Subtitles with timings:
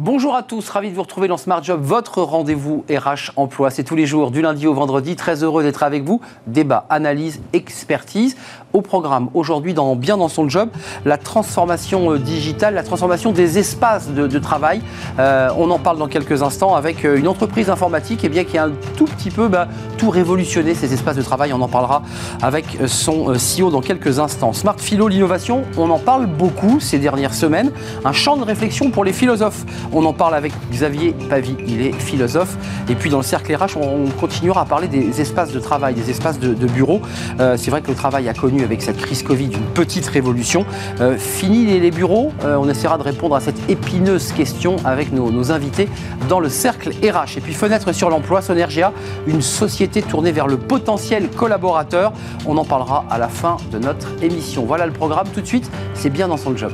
[0.00, 3.68] Bonjour à tous, ravi de vous retrouver dans Smart Job, votre rendez-vous RH emploi.
[3.70, 5.16] C'est tous les jours, du lundi au vendredi.
[5.16, 6.20] Très heureux d'être avec vous.
[6.46, 8.36] Débat, analyse, expertise.
[8.72, 10.68] Au programme aujourd'hui, dans bien dans son job,
[11.04, 14.82] la transformation euh, digitale, la transformation des espaces de, travail.
[15.18, 18.56] Euh, on en parle dans quelques instants avec euh, une entreprise informatique eh bien, qui
[18.56, 21.52] a un tout petit peu bah, tout révolutionné ces espaces de travail.
[21.52, 22.02] On en parlera
[22.40, 24.52] avec son CEO dans quelques instants.
[24.52, 27.72] Smart Philo, l'innovation, on en parle beaucoup ces dernières semaines.
[28.04, 29.64] Un champ de réflexion pour les philosophes.
[29.92, 32.56] On en parle avec Xavier Pavie, il est philosophe.
[32.88, 36.10] Et puis dans le cercle RH, on continuera à parler des espaces de travail, des
[36.10, 37.00] espaces de, bureau.
[37.40, 40.66] Euh, c'est vrai que le travail a connu avec cette crise Covid une petite révolution.
[41.00, 45.30] Euh, fini les, bureaux, euh, on essaiera de répondre à cette épineuse question avec nos,
[45.30, 45.88] nos, invités
[46.28, 47.38] dans le cercle RH.
[47.38, 48.92] Et puis fenêtre sur l'emploi, Sonergia,
[49.26, 52.12] une société tournée vers le potentiel collaborateur.
[52.46, 54.64] On en parlera à la fin de notre émission.
[54.66, 56.72] Voilà le programme tout de suite, c'est bien dans son job.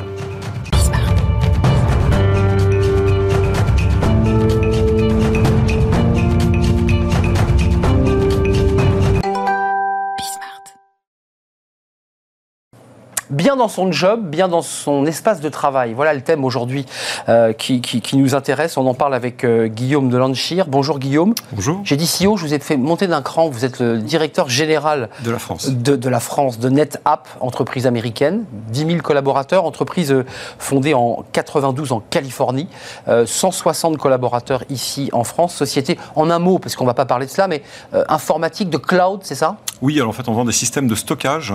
[13.31, 15.95] Bien dans son job, bien dans son espace de travail.
[15.95, 16.87] Voilà le thème aujourd'hui
[17.29, 17.83] euh, qui,
[18.15, 18.77] nous intéresse.
[18.77, 20.67] On en parle avec euh, Guillaume de Lanchir.
[20.69, 21.35] Bonjour Guillaume.
[21.53, 21.81] Bonjour.
[21.85, 23.49] J'ai dit CEO, je vous ai fait monter d'un cran.
[23.49, 25.69] Vous êtes le directeur général de la France.
[25.71, 28.45] De, la France, de NetApp, entreprise américaine.
[28.71, 30.25] 10 000 collaborateurs, entreprise euh,
[30.59, 32.69] fondée en 92 en Californie.
[33.07, 35.55] 160 collaborateurs ici en France.
[35.55, 37.63] Société, en un mot, parce qu'on ne va pas parler de cela, mais
[38.09, 39.57] informatique de cloud, c'est ça?
[39.83, 41.53] Oui, alors en fait, on vend des systèmes de stockage.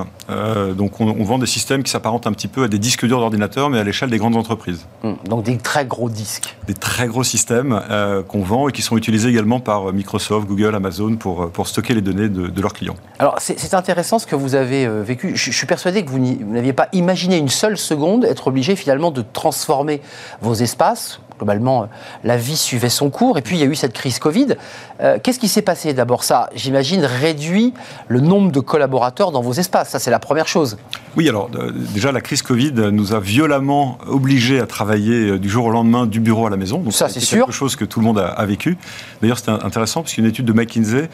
[0.75, 3.69] donc on vend des systèmes qui s'apparente un petit peu à des disques durs d'ordinateur,
[3.69, 4.85] mais à l'échelle des grandes entreprises.
[5.03, 6.55] Hum, donc des très gros disques.
[6.67, 10.75] Des très gros systèmes euh, qu'on vend et qui sont utilisés également par Microsoft, Google,
[10.75, 12.95] Amazon pour, euh, pour stocker les données de, leurs clients.
[13.19, 15.35] Alors c'est intéressant ce que vous avez euh, vécu.
[15.35, 19.11] Je, je, suis persuadé que vous n'aviez pas imaginé une seule seconde être obligé finalement
[19.11, 20.01] de transformer
[20.41, 21.85] vos espaces globalement, euh,
[22.23, 23.37] la vie suivait son cours.
[23.37, 24.57] Et puis, il y a eu cette crise Covid.
[25.01, 27.73] Euh, qu'est-ce qui s'est passé D'abord, ça, j'imagine, réduit
[28.07, 29.89] le nombre de collaborateurs dans vos espaces.
[29.89, 30.77] Ça, c'est la première chose.
[31.15, 35.65] Oui, alors, euh, déjà, la crise Covid nous a violemment obligés à travailler du jour
[35.65, 36.79] au lendemain du bureau à la maison.
[36.79, 37.45] Donc, ça, c'est sûr.
[37.45, 38.77] quelque chose que tout le monde a, vécu.
[39.21, 41.09] D'ailleurs, c'était intéressant parce qu'une étude de McKinsey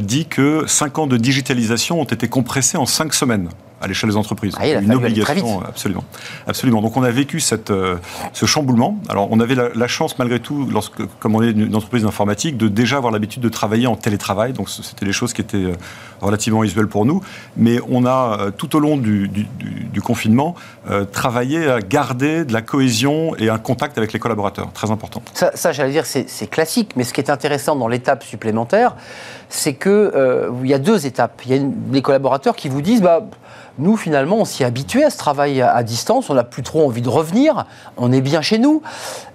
[0.00, 3.48] dit que 5 ans de digitalisation ont été compressés en 5 semaines
[3.80, 4.54] à l'échelle des entreprises.
[4.58, 6.04] Ah, une obligation, absolument,
[6.46, 6.80] absolument.
[6.80, 7.96] Donc on a vécu cette, euh,
[8.32, 8.98] ce chamboulement.
[9.08, 12.68] Alors on avait la, chance malgré tout, lorsque, comme on est une entreprise d'informatique, de
[12.68, 14.52] déjà avoir l'habitude de travailler en télétravail.
[14.52, 15.74] Donc c'était des choses qui étaient euh,
[16.20, 17.20] relativement usuelles pour nous.
[17.56, 20.54] Mais on a euh, tout au long du, du, confinement
[21.12, 25.22] travaillé à garder de la cohésion et un contact avec les collaborateurs, très important.
[25.32, 26.90] Ça, ça j'allais dire, c'est classique.
[26.96, 28.94] Mais ce qui est intéressant dans l'étape supplémentaire,
[29.48, 31.40] c'est que il y a deux étapes.
[31.46, 33.24] Il y a des collaborateurs qui vous disent, bah
[33.78, 36.86] nous, finalement, on s'y est habitué à ce travail à distance, on n'a plus trop
[36.86, 38.82] envie de revenir, on est bien chez nous.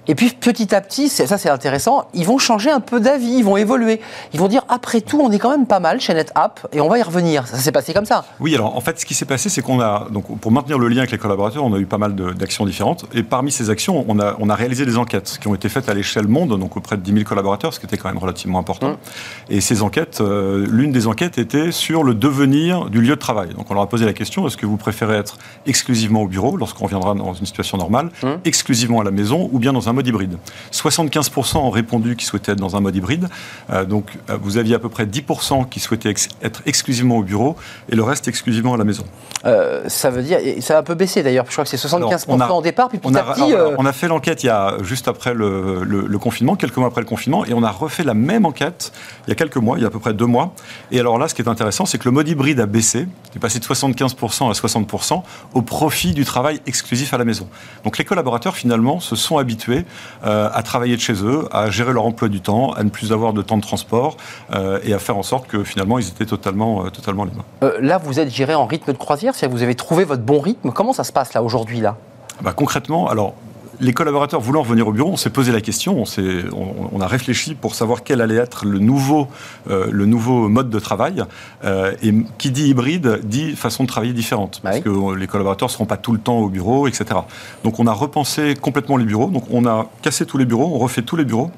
[0.10, 3.44] Et puis petit à petit, ça c'est intéressant, ils vont changer un peu d'avis, ils
[3.44, 4.02] vont évoluer.
[4.34, 6.90] Ils vont dire après tout, on est quand même pas mal chez NetApp et on
[6.90, 7.46] va y revenir.
[7.46, 8.26] Ça s'est passé comme ça.
[8.40, 10.88] Oui, alors en fait, ce qui s'est passé, c'est qu'on a, donc pour maintenir le
[10.88, 13.06] lien avec les collaborateurs, on a eu pas mal d'actions différentes.
[13.14, 15.90] Et parmi ces actions, on a, on a réalisé des enquêtes qui ont été faites
[15.90, 18.58] à l'échelle monde, donc auprès de 10 000 collaborateurs, ce qui était quand même relativement
[18.58, 18.94] important.
[18.94, 18.98] Mmh.
[19.52, 23.50] Et ces enquêtes, euh, l'une des enquêtes était sur le devenir du lieu de travail.
[23.50, 25.38] Donc on leur a posé la question est-ce que vous préférez être
[25.68, 28.28] exclusivement au bureau lorsqu'on reviendra dans une situation normale, mmh.
[28.46, 30.38] exclusivement à la maison ou bien dans un mode hybride
[30.72, 33.28] 75% ont répondu qu'ils souhaitaient être dans un mode hybride.
[33.70, 37.56] Euh, donc euh, vous aviez à peu près 10% qui souhaitaient être exclusivement au bureau
[37.90, 39.04] et le reste exclusivement à la maison.
[39.46, 42.52] Euh, ça veut dire, ça a un peu baissé d'ailleurs, je crois que c'est 75%
[42.52, 43.54] au départ, puis petit à petit...
[43.78, 47.08] On a fait l'enquête il y a juste après le, confinement, quelques mois après le
[47.08, 48.92] confinement, et on a refait la même enquête
[49.28, 50.54] il y a quelques mois, il y a à peu près deux mois.
[50.92, 53.38] Et alors là, ce qui est intéressant, c'est que le mode hybride a baissé, il
[53.38, 55.22] est passé de 75% à 60%
[55.54, 57.48] au profit du travail exclusif à la maison.
[57.84, 59.79] Donc les collaborateurs finalement se sont habitués
[60.26, 63.12] euh, à travailler de chez eux, à gérer leur emploi du temps, à ne plus
[63.12, 64.18] avoir de temps de transport
[64.54, 67.46] euh, et à faire en sorte que finalement ils étaient totalement, euh, totalement libres.
[67.80, 70.72] là, vous êtes géré en rythme de croisière, si vous avez trouvé votre bon rythme.
[70.72, 71.98] Comment ça se passe là aujourd'hui là?
[72.42, 73.34] Bah, concrètement, alors
[73.80, 76.04] les collaborateurs voulant revenir au bureau, on s'est posé la question,
[76.54, 79.28] on, a réfléchi pour savoir quel allait être le nouveau,
[79.70, 81.24] euh, le nouveau mode de travail.
[81.64, 85.70] Euh, et qui dit hybride dit façon de travailler différente, bah parce que les collaborateurs
[85.70, 87.22] ne seront pas tout le temps au bureau, etc.
[87.64, 89.30] Donc on a repensé complètement les bureaux.
[89.30, 91.52] Donc on a cassé tous les bureaux, on refait tous les bureaux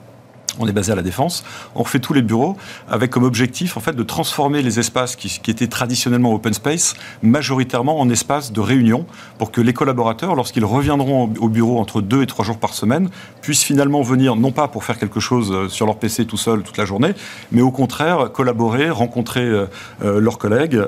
[0.60, 1.44] On est basé à la Défense.
[1.76, 2.58] On refait tous les bureaux
[2.90, 8.00] avec comme objectif en fait de transformer les espaces qui, étaient traditionnellement open space majoritairement
[8.00, 9.06] en espaces de réunion
[9.38, 13.10] pour que les collaborateurs, lorsqu'ils reviendront au bureau entre deux et trois jours par semaine,
[13.42, 16.64] puissent finalement venir non pas pour faire quelque chose euh, sur leur PC tout seul
[16.64, 17.14] toute la journée,
[17.52, 19.66] mais au contraire collaborer, rencontrer euh,
[20.04, 20.80] euh, leurs collègues,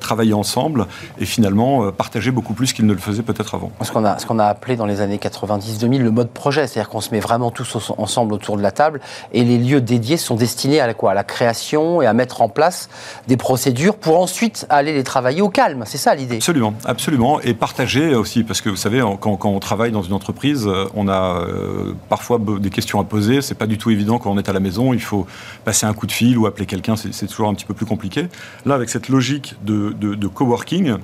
[0.00, 0.86] travailler ensemble
[1.18, 3.70] et finalement partager beaucoup plus qu'ils ne le faisaient peut-être avant.
[3.82, 6.88] Ce qu'on a, ce qu'on a appelé dans les années 90-2000 le mode projet, c'est-à-dire
[6.88, 9.00] qu'on se met vraiment tous ensemble autour de la table
[9.32, 12.42] et les lieux dédiés sont destinés à la, quoi, à la création et à mettre
[12.42, 12.88] en place
[13.28, 15.84] des procédures pour ensuite aller les travailler au calme.
[15.86, 16.36] C'est ça l'idée?
[16.36, 17.40] Absolument, absolument.
[17.40, 21.08] Et partager aussi, parce que vous savez, quand, on travaille dans une entreprise, euh, on
[21.08, 23.42] a euh, parfois des questions à poser.
[23.42, 24.92] C'est pas du tout évident quand on est à la maison.
[24.92, 25.26] Il faut
[25.64, 26.94] passer un coup de fil ou appeler quelqu'un.
[26.96, 28.28] C'est toujours un petit peu plus compliqué.
[28.64, 30.96] Là, avec cette logique de, coworking,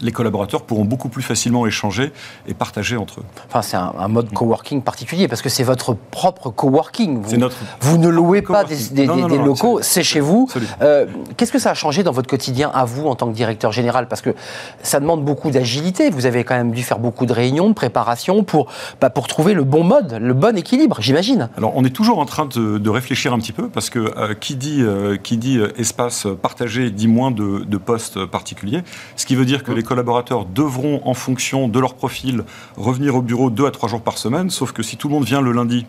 [0.00, 2.12] les collaborateurs pourront beaucoup plus facilement échanger
[2.46, 3.24] et partager entre eux.
[3.48, 7.20] Enfin, c'est un, mode coworking particulier parce que c'est votre propre coworking.
[7.20, 10.48] Vous, notre vous ne louez pas des, locaux, c'est chez vous.
[10.82, 11.06] Euh,
[11.36, 14.08] qu'est-ce que ça a changé dans votre quotidien à vous en tant que directeur général?
[14.08, 14.30] Parce que
[14.82, 16.10] ça demande beaucoup d'agilité.
[16.10, 18.68] Vous avez quand même dû faire beaucoup de réunions, de préparation pour,
[19.00, 21.48] bah, pour trouver le bon mode, le bon équilibre, j'imagine.
[21.56, 24.54] Alors, on est toujours en train de, réfléchir un petit peu parce que euh, qui
[24.54, 28.82] dit, euh, qui dit espace partagé dit moins de, de postes particuliers.
[29.16, 32.44] Ce qui veut dire que les collaborateurs devront, en fonction de leur profil,
[32.76, 34.50] revenir au bureau deux à trois jours par semaine.
[34.50, 35.86] Sauf que si tout le monde vient le lundi,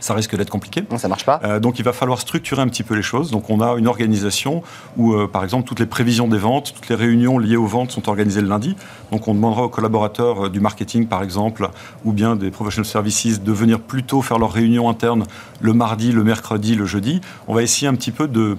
[0.00, 0.82] ça risque d'être compliqué.
[0.96, 1.40] Ça marche pas.
[1.44, 3.30] Euh, donc il va falloir structurer un petit peu les choses.
[3.30, 4.62] Donc on a une organisation
[4.96, 7.90] où, euh, par exemple, toutes les prévisions des ventes, toutes les réunions liées aux ventes
[7.92, 8.76] sont organisées le lundi.
[9.12, 11.68] Donc on demandera aux collaborateurs euh, du marketing, par exemple,
[12.04, 15.24] ou bien des professional services de venir plus tôt faire leurs réunions internes
[15.60, 17.20] le mardi, le mercredi, le jeudi.
[17.46, 18.56] On va essayer un petit peu de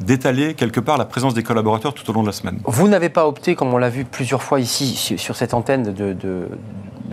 [0.00, 2.58] d'étaler quelque part la présence des collaborateurs tout au long de la semaine.
[2.64, 6.14] Vous n'avez pas opté, comme on l'a vu plusieurs fois ici sur cette antenne, de,
[6.14, 6.48] de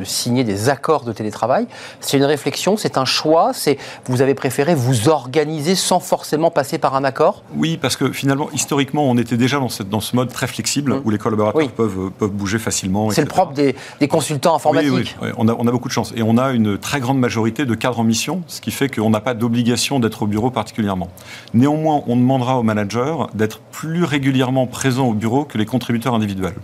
[0.01, 1.67] de signer des accords de télétravail.
[1.99, 6.77] C'est une réflexion, c'est un choix, c'est vous avez préféré vous organiser sans forcément passer
[6.77, 7.43] par un accord?
[7.55, 10.95] Oui, parce que finalement, historiquement, on était déjà dans, cette, dans ce mode très flexible
[10.95, 11.01] mmh.
[11.05, 13.11] où les collaborateurs peuvent, peuvent bouger facilement.
[13.11, 14.91] C'est le propre des, des consultants informatiques.
[14.91, 16.13] Oui, oui, On, a, on, a, beaucoup de chance.
[16.15, 19.09] Et on a une très grande majorité de cadres en mission, ce qui fait qu'on
[19.09, 21.09] n'a pas d'obligation d'être au bureau particulièrement.
[21.53, 26.55] Néanmoins, on demandera aux managers d'être plus régulièrement présents au bureau que les contributeurs individuels.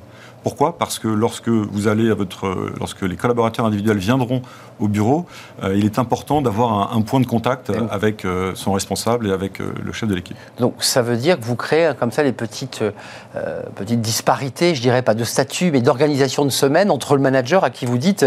[0.47, 0.77] Pourquoi?
[0.77, 4.41] Parce que lorsque vous allez à votre, lorsque les collaborateurs individuels viendront
[4.79, 5.25] au bureau,
[5.61, 9.59] euh, il est important d'avoir un, point de contact avec euh, son responsable et avec
[9.59, 10.37] euh, le chef de l'équipe.
[10.59, 12.81] Donc ça veut dire que vous créez comme ça les petites,
[13.75, 17.69] petites disparités, je dirais pas de statut, mais d'organisation de semaine entre le manager à
[17.69, 18.25] qui vous dites,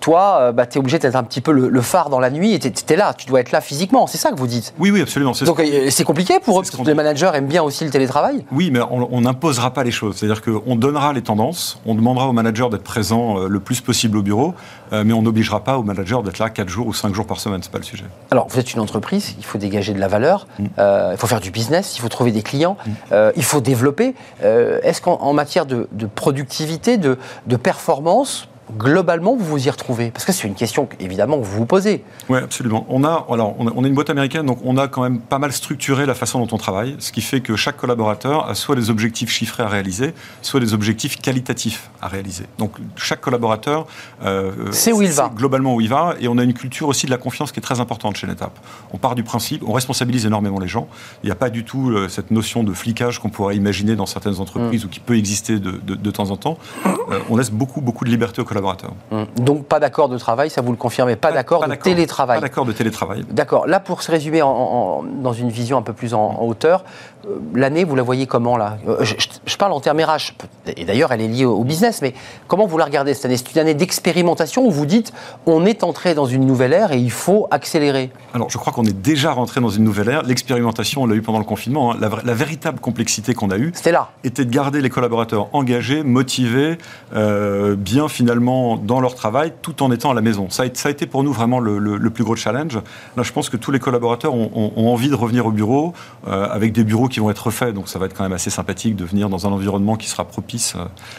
[0.00, 2.58] toi, bah, tu es obligé d'être un petit peu le, phare dans la nuit et
[2.58, 4.06] tu es, là, tu dois être là physiquement.
[4.06, 4.74] C'est ça que vous dites?
[4.78, 5.32] Oui, oui, absolument.
[5.44, 8.44] Donc c'est compliqué pour eux, parce que les managers aiment bien aussi le télétravail?
[8.50, 10.16] Oui, mais on n'imposera pas les choses.
[10.16, 11.51] C'est-à-dire qu'on donnera les tendances,
[11.86, 14.54] on demandera au manager d'être présent le plus possible au bureau,
[14.92, 17.62] mais on n'obligera pas au manager d'être là 4 jours ou 5 jours par semaine,
[17.62, 18.04] c'est pas le sujet.
[18.30, 20.64] Alors, vous êtes une entreprise, il faut dégager de la valeur, mm.
[20.78, 22.90] euh, il faut faire du business, il faut trouver des clients, mm.
[23.12, 24.14] euh, il faut développer.
[24.42, 28.48] Euh, est-ce qu'en matière de, productivité, de, de performance,
[28.78, 30.10] globalement, vous vous y retrouvez?
[30.10, 32.04] Parce que c'est une question, évidemment, que vous vous posez.
[32.28, 32.86] Oui, absolument.
[32.88, 35.52] On a, alors, on, est une boîte américaine, donc on a quand même pas mal
[35.52, 38.90] structuré la façon dont on travaille, ce qui fait que chaque collaborateur a soit des
[38.90, 42.44] objectifs chiffrés à réaliser, soit des objectifs qualitatifs à réaliser.
[42.58, 43.86] Donc, chaque collaborateur
[44.24, 45.30] euh, c'est où il va.
[45.34, 47.62] Globalement où il va, et on a une culture aussi de la confiance qui est
[47.62, 48.58] très importante chez NetApp.
[48.92, 50.88] On part du principe, on responsabilise énormément les gens.
[51.22, 54.06] Il n'y a pas du tout euh, cette notion de flicage qu'on pourrait imaginer dans
[54.06, 54.86] certaines entreprises mm.
[54.86, 56.58] ou qui peut exister de, de, temps en temps.
[56.86, 58.61] Euh, on laisse beaucoup, beaucoup de liberté aux collaborateurs.
[59.10, 59.26] Hum.
[59.36, 62.38] Donc pas d'accord de travail, ça vous le confirmez, pas, d'accord de télétravail.
[62.38, 63.24] Pas d'accord de télétravail.
[63.30, 63.66] D'accord.
[63.66, 66.84] Là, pour se résumer dans une vision un peu plus en, hauteur,
[67.26, 68.78] euh, l'année, vous la voyez comment là?
[68.88, 70.34] Euh, je, parle en termes RH,
[70.76, 72.14] et d'ailleurs elle est liée au, business, mais
[72.48, 73.36] comment vous la regardez cette année?
[73.36, 75.12] C'est une année d'expérimentation où vous dites
[75.46, 78.84] on est entré dans une nouvelle ère et il faut accélérer Alors je crois qu'on
[78.84, 80.22] est déjà rentré dans une nouvelle ère.
[80.22, 81.92] L'expérimentation, on l'a eu pendant le confinement.
[81.92, 81.98] Hein.
[82.00, 84.10] La, véritable complexité qu'on a eue, là.
[84.24, 86.78] était de garder les collaborateurs engagés, motivés,
[87.14, 90.48] euh, bien finalement dans leur travail, tout en étant à la maison.
[90.50, 92.78] Ça a, ça a été pour nous vraiment le, plus gros challenge.
[93.16, 95.92] Là, je pense que tous les collaborateurs ont, envie de revenir au bureau,
[96.26, 98.50] euh, avec des bureaux qui vont être refaits, donc ça va être quand même assez
[98.50, 100.74] sympathique de venir dans un environnement qui sera propice.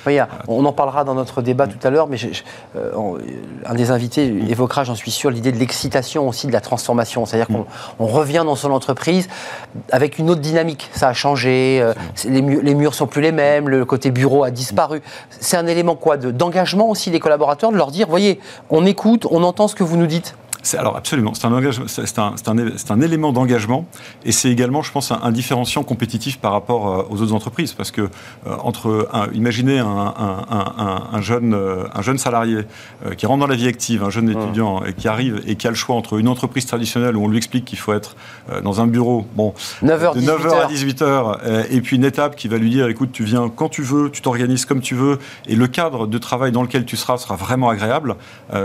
[0.07, 2.17] Euh, on en parlera dans notre débat tout à l'heure, mais
[2.75, 2.91] euh,
[3.65, 7.25] un des invités évoquera, j'en suis sûr, l'idée de l'excitation aussi de la transformation.
[7.25, 7.65] C'est-à-dire qu'on
[7.99, 9.27] on revient dans son entreprise
[9.91, 10.89] avec une autre dynamique.
[10.93, 11.85] Ça a changé,
[12.25, 15.01] les, murs, les murs sont plus les mêmes, le côté bureau a disparu.
[15.29, 18.39] C'est un élément quoi D'engagement aussi des collaborateurs de leur dire, voyez,
[18.69, 20.35] on écoute, on entend ce que vous nous dites
[20.73, 23.85] alors absolument, c'est un, un, un, un, élément d'engagement
[24.23, 27.91] et c'est également, je pense, un, différenciant compétitif par rapport euh, aux autres entreprises parce
[27.91, 28.07] que euh,
[28.63, 32.59] entre, imaginez un, jeune, euh, un jeune salarié
[33.17, 34.41] qui rentre dans la vie active, un jeune mmh.
[34.41, 37.27] étudiant et qui arrive et qui a le choix entre une entreprise traditionnelle où on
[37.27, 38.15] lui explique qu'il faut être
[38.63, 39.53] dans un bureau, bon,
[39.83, 43.23] 9h, de 9h à 18h, et puis une étape qui va lui dire, écoute, tu
[43.23, 46.61] viens quand tu veux, tu t'organises comme tu veux et le cadre de travail dans
[46.61, 48.15] lequel tu seras sera vraiment agréable,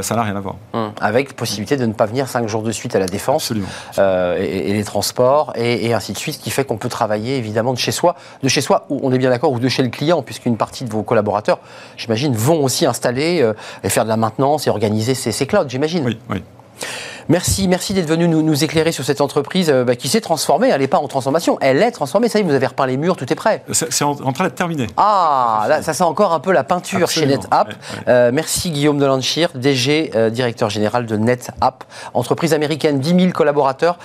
[0.03, 0.57] ça n'a rien à voir.
[0.75, 0.79] Mmh.
[1.01, 3.53] Avec possibilité de ne pas venir cinq jours de suite à la défense
[3.99, 7.73] euh, et, les transports et, ainsi de suite, ce qui fait qu'on peut travailler évidemment
[7.73, 10.23] de chez soi, de chez soi, on est bien d'accord, ou de chez le client,
[10.23, 11.59] puisqu'une partie de vos collaborateurs,
[11.97, 15.69] j'imagine, vont aussi installer euh, et faire de la maintenance et organiser ces, ces clouds,
[15.69, 16.05] j'imagine.
[16.05, 16.43] Oui, oui.
[17.31, 20.69] Merci, merci d'être venu nous, éclairer sur cette entreprise euh, bah, qui s'est transformée.
[20.69, 22.31] Elle n'est pas en transformation, elle est transformée.
[22.31, 23.63] Ça y est, vous avez repeint les murs, tout est prêt.
[23.71, 24.87] C'est en, train d'être terminé.
[24.97, 27.75] Ah, là, ça sent encore un peu la peinture chez NetApp.
[28.09, 33.99] Euh, merci Guillaume Delanchir, DG, euh, directeur général de NetApp, entreprise américaine, 10 000 collaborateurs,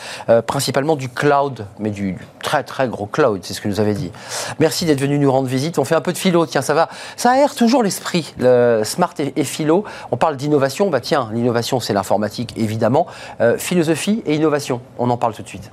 [0.46, 4.12] principalement du cloud, mais du très très gros cloud, c'est ce que nous avez dit.
[4.60, 5.80] Merci d'être venu nous rendre visite.
[5.80, 6.90] On fait un peu de philo, tiens, ça va.
[7.16, 9.86] Ça aère toujours l'esprit, le smart et, philo.
[10.12, 13.08] On parle d'innovation, bah tiens, l'innovation c'est l'informatique évidemment.
[13.42, 14.82] Euh, philosophie et innovation.
[14.98, 15.72] On en parle tout de suite.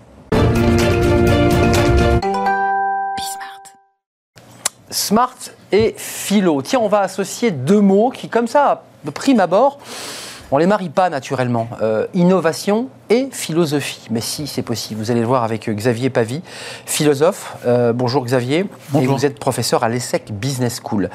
[4.91, 5.37] Smart
[5.73, 6.63] et philo.
[6.63, 9.79] Tiens, on va associer deux mots qui, comme ça, de prime abord,
[10.51, 11.69] on ne les marie pas naturellement.
[11.81, 14.01] Euh, innovation et philosophie.
[14.11, 15.01] Mais si, c'est possible.
[15.01, 16.43] Vous allez le voir avec euh, Xavier Pavie,
[16.87, 17.57] philosophe.
[17.67, 18.67] Euh, bonjour Xavier.
[18.91, 19.13] Bonjour.
[19.13, 21.09] Et vous êtes professeur à l'ESSEC Business School.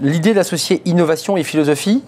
[0.00, 2.02] L'idée d'associer innovation et philosophie,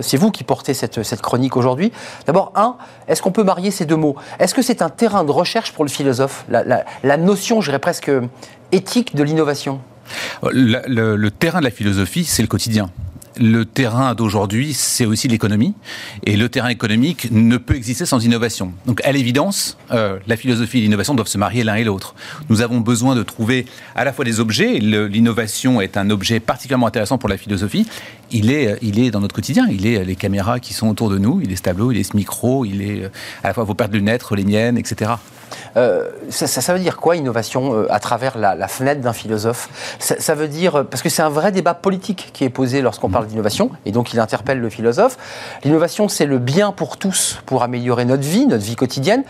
[0.00, 1.92] c'est vous qui portez cette, cette chronique aujourd'hui.
[2.26, 2.76] D'abord, un,
[3.08, 4.16] est-ce qu'on peut marier ces deux mots?
[4.38, 6.44] Est-ce que c'est un terrain de recherche pour le philosophe?
[6.48, 8.10] La, la, la notion, je dirais presque
[8.72, 9.80] éthique de l'innovation
[10.52, 12.90] le, le, terrain de la philosophie, c'est le quotidien
[13.38, 15.74] le terrain d'aujourd'hui, c'est aussi l'économie.
[16.24, 18.72] Et le terrain économique ne peut exister sans innovation.
[18.86, 22.14] Donc, à l'évidence, euh, la philosophie et l'innovation doivent se marier l'un et l'autre.
[22.48, 24.78] Nous avons besoin de trouver à la fois des objets.
[24.78, 27.86] L'innovation est un objet particulièrement intéressant pour la philosophie.
[28.30, 29.66] Il est, il est dans notre quotidien.
[29.70, 31.40] Il est les caméras qui sont autour de nous.
[31.42, 33.08] Il est ce tableau, il est ce micro, il est euh,
[33.42, 35.12] à la fois vos paires de lunettes, les miennes, etc.
[35.76, 39.68] Euh, ça, veut dire quoi, innovation, euh, à travers la, fenêtre d'un philosophe?
[39.98, 43.26] Ça, veut dire, parce que c'est un vrai débat politique qui est posé lorsqu'on parle
[43.26, 45.16] d'innovation, et donc il interpelle le philosophe.
[45.64, 49.24] L'innovation, c'est le bien pour tous, pour améliorer notre vie, notre vie quotidienne.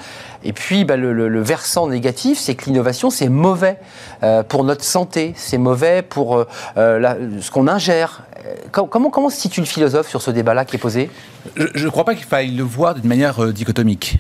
[0.45, 3.79] Et puis, bah, le, versant négatif, c'est que l'innovation, c'est mauvais
[4.23, 6.45] euh, pour notre santé, c'est mauvais pour
[6.77, 8.23] ce qu'on ingère.
[8.73, 11.11] Comment, se situe le philosophe sur ce débat-là qui est posé
[11.57, 14.19] Je ne crois pas qu'il faille le voir d'une manière dichotomique.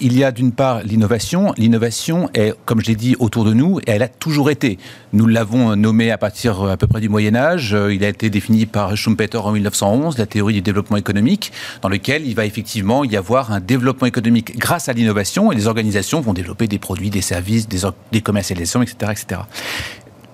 [0.00, 3.78] il y a d'une part l'innovation l'innovation, est, comme je l'ai dit, autour de nous,
[3.80, 4.78] et elle a toujours été.
[5.12, 7.74] Nous l'avons nommé à partir à peu près du Moyen Âge.
[7.74, 11.88] Euh, il a été défini par Schumpeter en 1911, la théorie du développement économique, dans
[11.88, 16.20] lequel il va effectivement y avoir un développement économique grâce à l'innovation, et les organisations
[16.20, 19.40] vont développer des produits, des services, des, des commercialisations, etc., etc.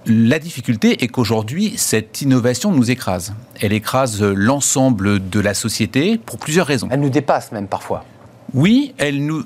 [0.09, 3.35] La difficulté est qu'aujourd'hui, cette innovation nous écrase.
[3.61, 6.89] Elle écrase l'ensemble de la société pour plusieurs raisons.
[6.91, 8.07] Elle nous dépasse même parfois.
[8.55, 9.45] Oui, elle nous.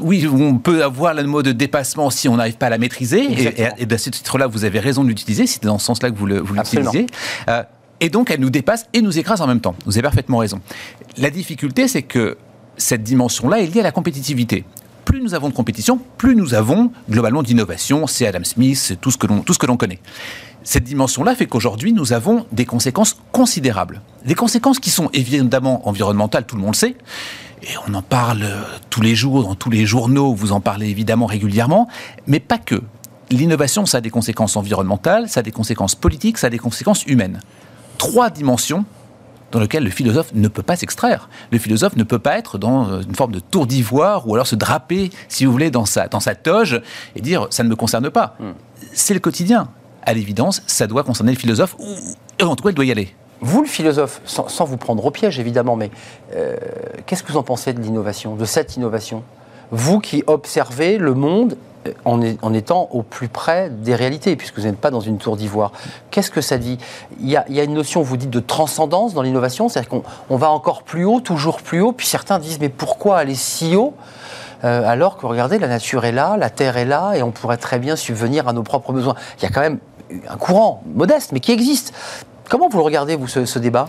[0.00, 3.24] Oui, on peut avoir le mot de dépassement si on n'arrive pas à la maîtriser.
[3.24, 5.48] Et, et, de ce titre-là, vous avez raison de l'utiliser.
[5.48, 7.06] C'est dans ce sens-là que vous l'utilisez.
[7.48, 7.64] Euh,
[7.98, 9.74] et donc, elle nous dépasse et nous écrase en même temps.
[9.86, 10.60] Vous avez parfaitement raison.
[11.18, 12.36] La difficulté, c'est que
[12.76, 14.64] cette dimension-là est liée à la compétitivité.
[15.04, 18.06] Plus nous avons de compétition, plus nous avons globalement d'innovation.
[18.06, 19.98] C'est Adam Smith, c'est tout ce que l'on connaît.
[20.64, 24.00] Cette dimension-là fait qu'aujourd'hui, nous avons des conséquences considérables.
[24.24, 26.96] Des conséquences qui sont évidemment environnementales, tout le monde le sait,
[27.62, 30.88] et on en parle euh, tous les jours, dans tous les journaux, vous en parlez
[30.88, 31.88] évidemment régulièrement,
[32.26, 32.82] mais pas que.
[33.30, 37.04] L'innovation, ça a des conséquences environnementales, ça a des conséquences politiques, ça a des conséquences
[37.06, 37.40] humaines.
[37.98, 38.84] Trois dimensions
[39.52, 41.28] dans lesquelles le philosophe ne peut pas s'extraire.
[41.50, 44.46] Le philosophe ne peut pas être dans euh, une forme de tour d'ivoire ou alors
[44.46, 46.80] se draper, si vous voulez, dans sa, dans sa toge
[47.14, 48.34] et dire ça ne me concerne pas.
[48.40, 48.52] Hmm.
[48.92, 49.68] C'est le quotidien.
[50.04, 53.14] À l'évidence, ça doit concerner le philosophe, ou en tout cas, il doit y aller.
[53.40, 55.90] Vous, le philosophe, sans, vous prendre au piège évidemment, mais
[56.34, 56.56] euh,
[57.06, 59.22] qu'est-ce que vous en pensez de l'innovation, de cette innovation?
[59.70, 61.56] Vous qui observez le monde
[61.86, 65.36] euh, en, étant au plus près des réalités, puisque vous n'êtes pas dans une tour
[65.36, 65.72] d'ivoire.
[66.10, 66.78] Qu'est-ce que ça dit?
[67.20, 70.82] Il y, a, une notion, vous dites, de transcendance dans l'innovation, c'est-à-dire qu'on va encore
[70.82, 73.94] plus haut, toujours plus haut, puis certains disent, mais pourquoi aller si haut?
[74.64, 77.56] Euh, alors que regardez, la nature est là, la terre est là, et on pourrait
[77.56, 79.16] très bien subvenir à nos propres besoins.
[79.38, 79.78] Il y a quand même
[80.28, 81.92] un courant modeste, mais qui existe.
[82.48, 83.86] Comment vous le regardez, vous, ce, débat?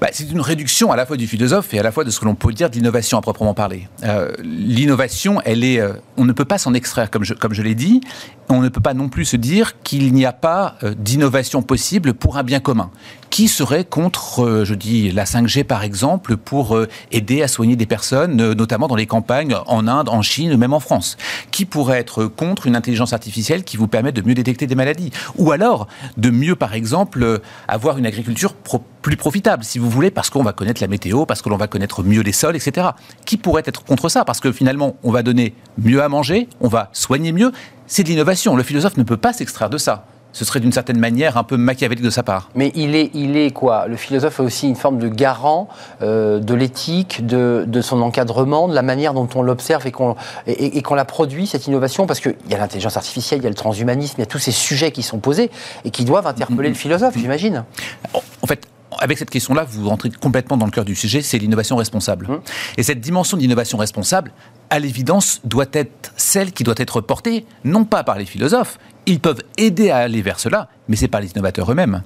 [0.00, 2.20] Bah, c'est une réduction à la fois du philosophe et à la fois de ce
[2.20, 3.88] que l'on peut dire de l'innovation à proprement parler.
[4.04, 8.00] Euh, l'innovation, euh, on ne peut pas s'en extraire, comme je, comme je l'ai dit.
[8.48, 12.14] On ne peut pas non plus se dire qu'il n'y a pas euh, d'innovation possible
[12.14, 12.90] pour un bien commun.
[13.30, 16.78] Qui serait contre, je dis, la 5G par exemple, pour
[17.12, 20.80] aider à soigner des personnes, notamment dans les campagnes en Inde, en Chine, même en
[20.80, 21.16] France
[21.50, 25.10] Qui pourrait être contre une intelligence artificielle qui vous permet de mieux détecter des maladies
[25.36, 28.54] Ou alors de mieux, par exemple, avoir une agriculture
[29.02, 31.66] plus profitable, si vous voulez, parce qu'on va connaître la météo, parce que l'on va
[31.68, 32.88] connaître mieux les sols, etc.
[33.24, 34.24] Qui pourrait être contre ça?
[34.24, 37.52] Parce que finalement, on va donner mieux à manger, on va soigner mieux.
[37.86, 38.56] C'est de l'innovation.
[38.56, 40.06] Le philosophe ne peut pas s'extraire de ça
[40.36, 42.50] ce serait d'une certaine manière un peu machiavélique de sa part.
[42.54, 43.86] Mais il est, il est quoi?
[43.86, 45.66] Le philosophe est aussi une forme de garant
[46.02, 50.14] euh, de l'éthique, de, de, son encadrement, de la manière dont on l'observe et qu'on
[50.46, 53.48] et, qu'on la produit, cette innovation, parce qu'il y a l'intelligence artificielle, il y a
[53.48, 55.50] le transhumanisme, il y a tous ces sujets qui sont posés
[55.86, 57.64] et qui doivent interpeller le philosophe, j'imagine.
[58.12, 61.76] En fait, avec cette question-là, vous rentrez complètement dans le cœur du sujet, c'est l'innovation
[61.76, 62.28] responsable.
[62.28, 62.40] Mmh.
[62.76, 64.32] Et cette dimension d'innovation responsable,
[64.68, 69.20] à l'évidence, doit être celle qui doit être portée, non pas par les philosophes, ils
[69.20, 72.02] peuvent aider à aller vers cela, mais c'est pas les innovateurs eux-mêmes.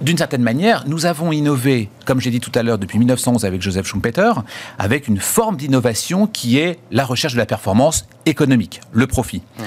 [0.00, 3.62] D'une certaine manière, nous avons innové, comme j'ai dit tout à l'heure, depuis 1911 avec
[3.62, 4.32] Joseph Schumpeter,
[4.78, 9.40] avec une forme d'innovation qui est la recherche de la performance économique, le profit.
[9.58, 9.62] Mmh.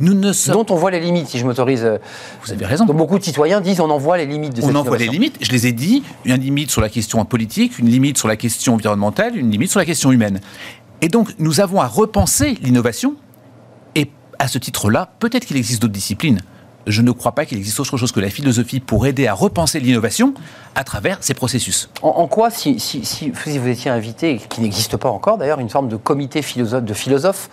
[0.00, 1.84] Nous ne Dont on voit les limites, si je m'autorise.
[1.84, 1.98] Euh,
[2.44, 2.84] Vous avez raison.
[2.86, 5.38] beaucoup de citoyens disent on en voit les limites de On en voit les limites,
[5.40, 8.74] je les ai dit, une limite sur la question politique, une limite sur la question
[8.74, 10.40] environnementale, une limite sur la question humaine.
[11.02, 13.14] Et donc, nous avons à repenser l'innovation.
[14.42, 16.40] À ce titre-là, peut-être qu'il existe d'autres disciplines
[16.86, 19.80] je ne crois pas qu'il existe autre chose que la philosophie pour aider à repenser
[19.80, 20.34] l'innovation
[20.74, 21.90] à travers ces processus.
[22.02, 22.78] En, quoi, si,
[23.58, 27.50] vous étiez invité, qui n'existe pas encore d'ailleurs, une forme de comité de philosophes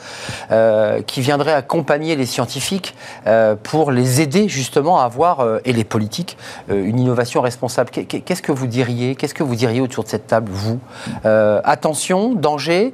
[0.52, 2.96] euh, qui viendrait accompagner les scientifiques
[3.28, 6.38] euh, pour les aider justement à avoir, euh, et les politiques,
[6.70, 7.90] une innovation responsable?
[7.90, 9.16] Qu'est-ce que vous diriez?
[9.16, 10.80] Qu'est-ce que vous diriez autour de cette table, vous?
[11.24, 12.94] Attention, danger,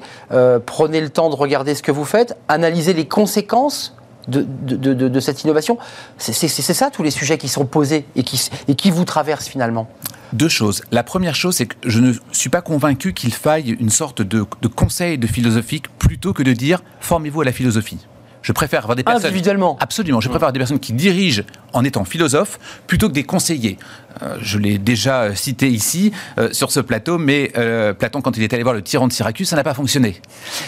[0.65, 3.95] prenez le temps de regarder ce que vous faites, analysez les conséquences
[4.27, 5.77] de, cette innovation
[6.17, 9.87] C'est ça tous les sujets qui sont posés et qui, et qui vous traversent finalement
[10.33, 10.81] deux choses.
[10.91, 14.43] La première chose, c'est que je ne suis pas convaincu qu'il faille une sorte de,
[14.67, 17.99] conseil de philosophique plutôt que de dire formez-vous à la philosophie.
[18.45, 19.25] Je préfère avoir des personnes.
[19.25, 20.21] Individuellement Absolument.
[20.21, 21.41] Je préfère avoir des personnes qui dirigent
[21.73, 23.79] en étant philosophes plutôt que des conseillers.
[24.21, 27.51] Euh, je l'ai déjà euh, cité ici euh, sur ce plateau, mais
[27.97, 30.21] Platon, quand il est allé voir le tyran de Syracuse, ça n'a pas fonctionné.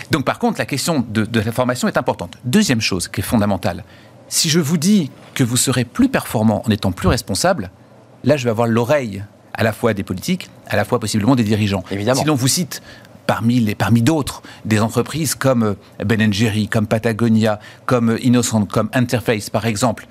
[0.10, 2.39] Donc, par contre, la question de, de la formation est importante.
[2.46, 3.84] Deuxième chose qui est fondamentale
[4.29, 7.72] si je vous dis que vous serez plus performant en étant plus responsable,
[8.24, 11.43] là, je vais avoir l'oreille à la fois des politiques, à la fois possiblement des
[11.43, 11.84] dirigeants.
[11.89, 12.19] Évidemment.
[12.19, 12.81] Si l'on vous cite
[13.27, 19.50] parmi, d'autres, des entreprises comme euh, Ben Jerry, comme Patagonia, comme euh, Innocent, comme Interface
[19.50, 20.07] par exemple.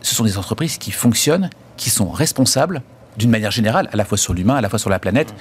[0.00, 2.82] Ce sont des entreprises qui fonctionnent, qui sont responsables
[3.16, 5.34] d'une manière générale, à la fois sur l'humain, à la fois sur la planète,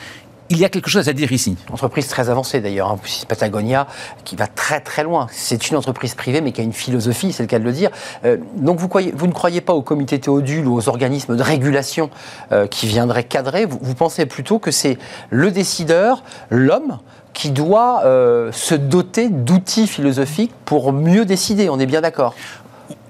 [0.50, 1.58] il y a quelque chose à dire ici.
[1.72, 3.00] Entreprise très avancée d'ailleurs, hein.
[3.28, 3.88] Patagonia,
[4.24, 5.28] qui va très très loin.
[5.32, 7.90] C'est une entreprise privée, mais qui a une philosophie, c'est le cas de le dire.
[8.26, 11.42] Euh, donc vous, croyez, vous, ne croyez pas au comité Théodule ou aux organismes de
[11.42, 12.10] régulation
[12.52, 13.66] euh, qui viendraient cadrer?
[13.66, 14.98] Vous, pensez plutôt que c'est
[15.30, 17.00] le décideur, l'homme,
[17.34, 21.70] qui doit euh, se doter d'outils philosophiques pour mieux décider?
[21.70, 22.36] On est bien d'accord?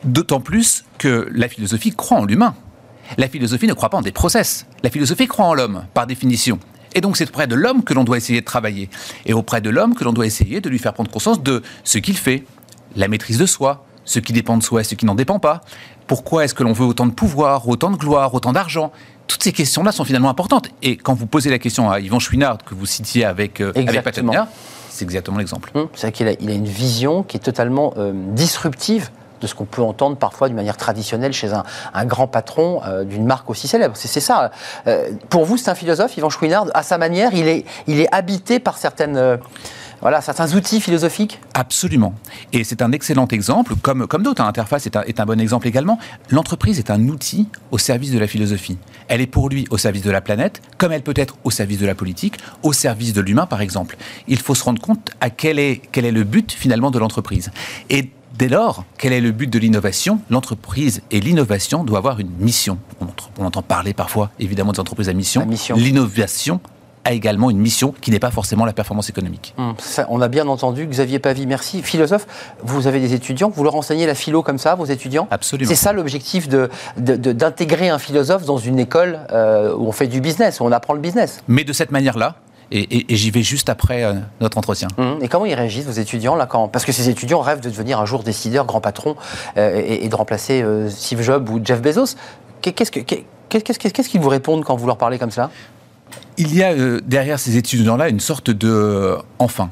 [0.06, 2.56] D'autant plus que la philosophie croit en l'humain.
[3.18, 4.66] La philosophie ne croit pas en des process.
[4.84, 6.60] La philosophie croit en l'homme, par définition.
[6.96, 8.90] Et donc c'est auprès de l'homme que l'on doit essayer de travailler.
[9.26, 12.00] Et auprès de l'homme que l'on doit essayer de lui faire prendre conscience de ce
[12.00, 12.46] qu'il fait,
[12.96, 15.62] la maîtrise de soi, ce qui dépend de soi et ce qui n'en dépend pas.
[16.08, 18.92] Pourquoi est-ce que l'on veut autant de pouvoir, autant de gloire, autant d'argent?
[19.28, 20.70] Toutes ces questions-là sont finalement importantes.
[20.84, 24.48] Et quand vous posez la question à Yvan Chouinard, que vous citiez avec, euh, Patagonia,
[24.90, 25.72] c'est exactement l'exemple.
[25.74, 29.10] Hum, c'est vrai qu'il a, il a, une vision qui est totalement euh, disruptive
[29.46, 33.26] de ce qu'on peut entendre parfois d'une manière traditionnelle chez un, grand patron euh, d'une
[33.26, 33.96] marque aussi célèbre.
[33.96, 34.50] C'est ça.
[34.88, 38.78] Euh, pour vous, c'est un philosophe, Yvan Chouinard, à sa manière, il est, habité par
[38.78, 39.18] certaines...
[39.18, 39.38] Euh,
[40.02, 41.40] voilà, certains outils philosophiques?
[41.54, 42.14] Absolument.
[42.54, 44.42] Et c'est un excellent exemple, comme, d'autres.
[44.42, 45.98] Hein, Interface est un, est un, bon exemple également.
[46.30, 48.78] L'entreprise est un outil au service de la philosophie.
[49.08, 51.80] Elle est pour lui au service de la planète, comme elle peut être au service
[51.80, 53.96] de la politique, au service de l'humain, par exemple.
[54.28, 57.50] Il faut se rendre compte à quel est, quel est le but finalement de l'entreprise.
[57.90, 60.20] Et Dès lors, quel est le but de l'innovation?
[60.30, 62.78] L'entreprise et l'innovation doivent avoir une mission.
[63.40, 65.48] On, entend parler parfois, évidemment, des entreprises à mission.
[65.76, 66.60] L'innovation
[67.06, 69.54] a également une mission qui n'est pas forcément la performance économique.
[69.58, 69.76] Hum,
[70.10, 70.86] on a bien entendu.
[70.86, 71.82] Xavier Pavie, merci.
[71.82, 72.28] Philosophe,
[72.62, 75.28] vous avez des étudiants, vous leur enseignez la philo comme ça, vos étudiants?
[75.32, 75.70] Absolument.
[75.70, 76.50] C'est ça l'objectif
[76.98, 80.72] d'intégrer de, un philosophe dans une école euh, où on fait du business, où on
[80.72, 81.42] apprend le business.
[81.48, 82.36] Mais de cette manière-là,
[82.72, 84.88] et, j'y vais juste après euh, notre entretien.
[84.98, 85.24] Mmh.
[85.24, 86.68] Et comment ils réagissent, vos étudients, là, quand...
[86.68, 89.16] Parce que ces étudiants rêvent de devenir un jour décideur, grand patron,
[89.58, 92.16] euh, et, de remplacer euh, Steve Jobs ou Jeff Bezos.
[92.62, 95.52] Qu'est-ce qu'ils vous répondent quand vous leur parlez comme ça
[96.38, 99.70] Il y a derrière ces étudiants-là une sorte de enfin,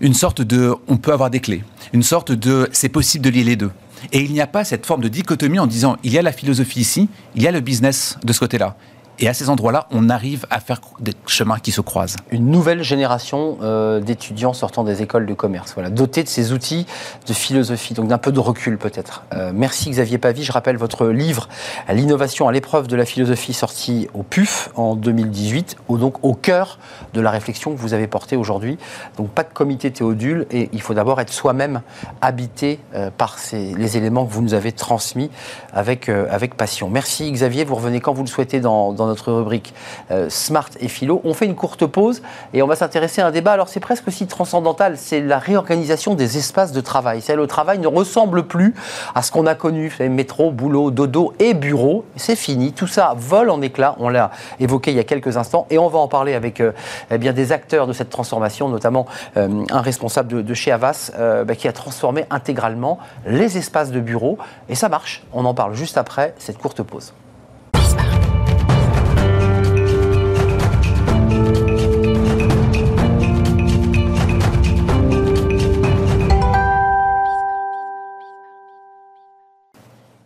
[0.00, 3.42] une sorte de on peut avoir des clés, une sorte de c'est possible de lier
[3.42, 3.72] les deux.
[4.12, 6.32] Et il n'y a pas cette forme de dichotomie en disant il y a la
[6.32, 8.76] philosophie ici, il y a le business de ce côté-là.
[9.18, 12.16] Et à ces endroits-là, on arrive à faire des chemins qui se croisent.
[12.30, 16.86] Une nouvelle génération euh, d'étudiants sortant des écoles de commerce, voilà, dotés de ces outils
[17.26, 19.24] de philosophie, donc d'un peu de recul peut-être.
[19.32, 20.44] Euh, merci Xavier Pavie.
[20.44, 21.48] Je rappelle votre livre
[21.88, 26.78] L'innovation à l'épreuve de la philosophie, sorti au PUF en 2018, au, donc au cœur
[27.14, 28.76] de la réflexion que vous avez portée aujourd'hui.
[29.16, 31.80] Donc pas de comité théodule et il faut d'abord être soi-même
[32.20, 35.30] habité euh, par les éléments que vous nous avez transmis
[35.72, 36.90] avec, avec passion.
[36.90, 37.64] Merci Xavier.
[37.64, 39.74] Vous revenez quand vous le souhaitez dans, dans notre rubrique
[40.10, 41.20] euh, Smart et Philo.
[41.24, 43.52] On fait une courte pause et on va s'intéresser à un débat.
[43.52, 47.20] Alors c'est presque aussi transcendantal, c'est la réorganisation des espaces de travail.
[47.22, 48.74] C'est le travail ne ressemble plus
[49.14, 52.04] à ce qu'on a connu, métro, boulot, dodo et bureau.
[52.16, 53.96] C'est fini, tout ça vole en éclats.
[53.98, 56.72] On l'a évoqué il y a quelques instants et on va en parler avec euh,
[57.10, 61.54] eh bien des acteurs de cette transformation, notamment euh, un responsable de, chez Avas bah,
[61.54, 64.38] qui a transformé intégralement les espaces de bureau
[64.68, 65.22] et ça marche.
[65.32, 67.12] On en parle juste après cette courte pause.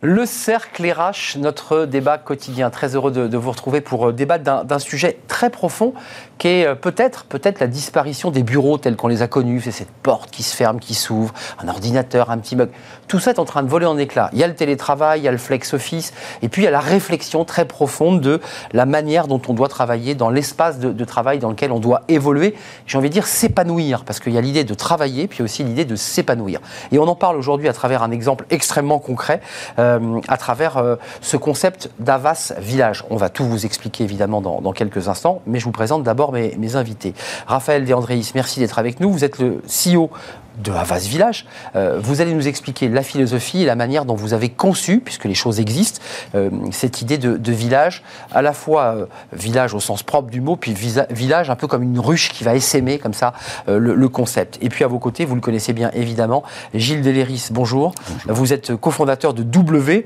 [0.03, 2.71] Le cercle RH, notre débat quotidien.
[2.71, 5.93] Très heureux de, vous retrouver pour euh, débattre d'un sujet très profond
[6.39, 9.61] qui est euh, peut-être peut-être la disparition des bureaux tels qu'on les a connus.
[9.61, 12.71] C'est cette porte qui se ferme, qui s'ouvre, un ordinateur, un petit mug.
[13.07, 14.31] Tout ça est en train de voler en éclats.
[14.33, 16.67] Il y a le télétravail, il y a le flex office, et puis il y
[16.67, 21.05] a la réflexion très profonde de la manière dont on doit travailler dans l'espace de,
[21.05, 22.55] travail dans lequel on doit évoluer.
[22.87, 25.85] J'ai envie de dire s'épanouir, parce qu'il y a l'idée de travailler, puis aussi l'idée
[25.85, 26.59] de s'épanouir.
[26.91, 29.41] Et on en parle aujourd'hui à travers un exemple extrêmement concret.
[29.77, 29.90] Euh,
[30.27, 33.03] à travers euh, ce concept d'Avas Village.
[33.09, 36.55] On va tout vous expliquer évidemment dans, quelques instants, mais je vous présente d'abord mes,
[36.57, 37.13] mes, invités.
[37.47, 39.11] Raphaël De Andréis, merci d'être avec nous.
[39.11, 40.09] Vous êtes le CEO
[40.57, 41.45] de Havas Village.
[41.75, 45.25] Euh, vous allez nous expliquer la philosophie et la manière dont vous avez conçu, puisque
[45.25, 46.01] les choses existent,
[46.35, 50.55] euh, cette idée de, village, à la fois euh, village au sens propre du mot,
[50.55, 50.73] puis
[51.09, 53.33] village un peu comme une ruche qui va essaimer comme ça
[53.67, 54.57] le, concept.
[54.61, 57.93] Et puis à vos côtés, vous le connaissez bien évidemment, Gilles Deléris, bonjour.
[58.27, 60.05] Vous êtes cofondateur de W.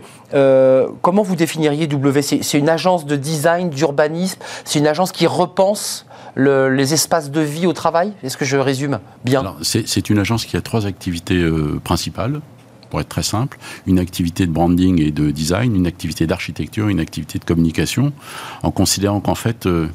[1.01, 2.21] comment vous définiriez W?
[2.21, 6.04] C'est une agence de design, d'urbanisme, c'est une agence qui repense
[6.35, 8.13] les espaces de vie au travail?
[8.23, 9.55] Est-ce que je résume bien?
[9.61, 12.41] C'est une agence qui a trois activités euh, principales
[12.89, 16.99] pour être très simple, une activité de branding et de design, une activité d'architecture, une
[16.99, 18.13] activité de communication,
[18.63, 19.87] en considérant qu'en fait, euh,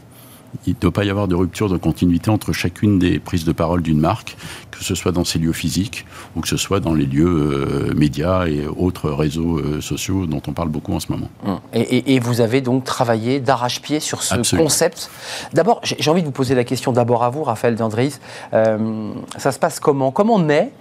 [0.67, 3.53] il ne doit pas y avoir de rupture de continuité entre chacune des prises de
[3.53, 4.37] parole d'une marque,
[4.71, 7.95] que ce soit dans ses lieux physiques ou que ce soit dans les lieux euh,
[7.95, 11.29] médias et autres réseaux euh, sociaux dont on parle beaucoup en ce moment.
[11.47, 11.61] Hum.
[11.73, 15.11] Et, vous avez donc travaillé d'arrache-pied sur ce concept.
[15.55, 18.19] D'abord, j'ai envie de vous poser la question d'abord à vous, Raphaël D'Andréis.
[18.53, 20.11] Euh, ça se passe comment?
[20.11, 20.73] Comment naît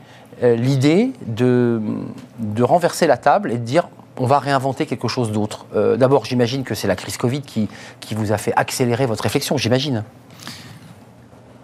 [0.42, 1.82] l'idée de,
[2.40, 5.66] de renverser la table et de dire on va réinventer quelque chose d'autre.
[5.76, 7.68] Euh, d'abord, j'imagine que c'est la crise Covid qui,
[8.02, 10.04] qui vous a fait accélérer votre réflexion, j'imagine.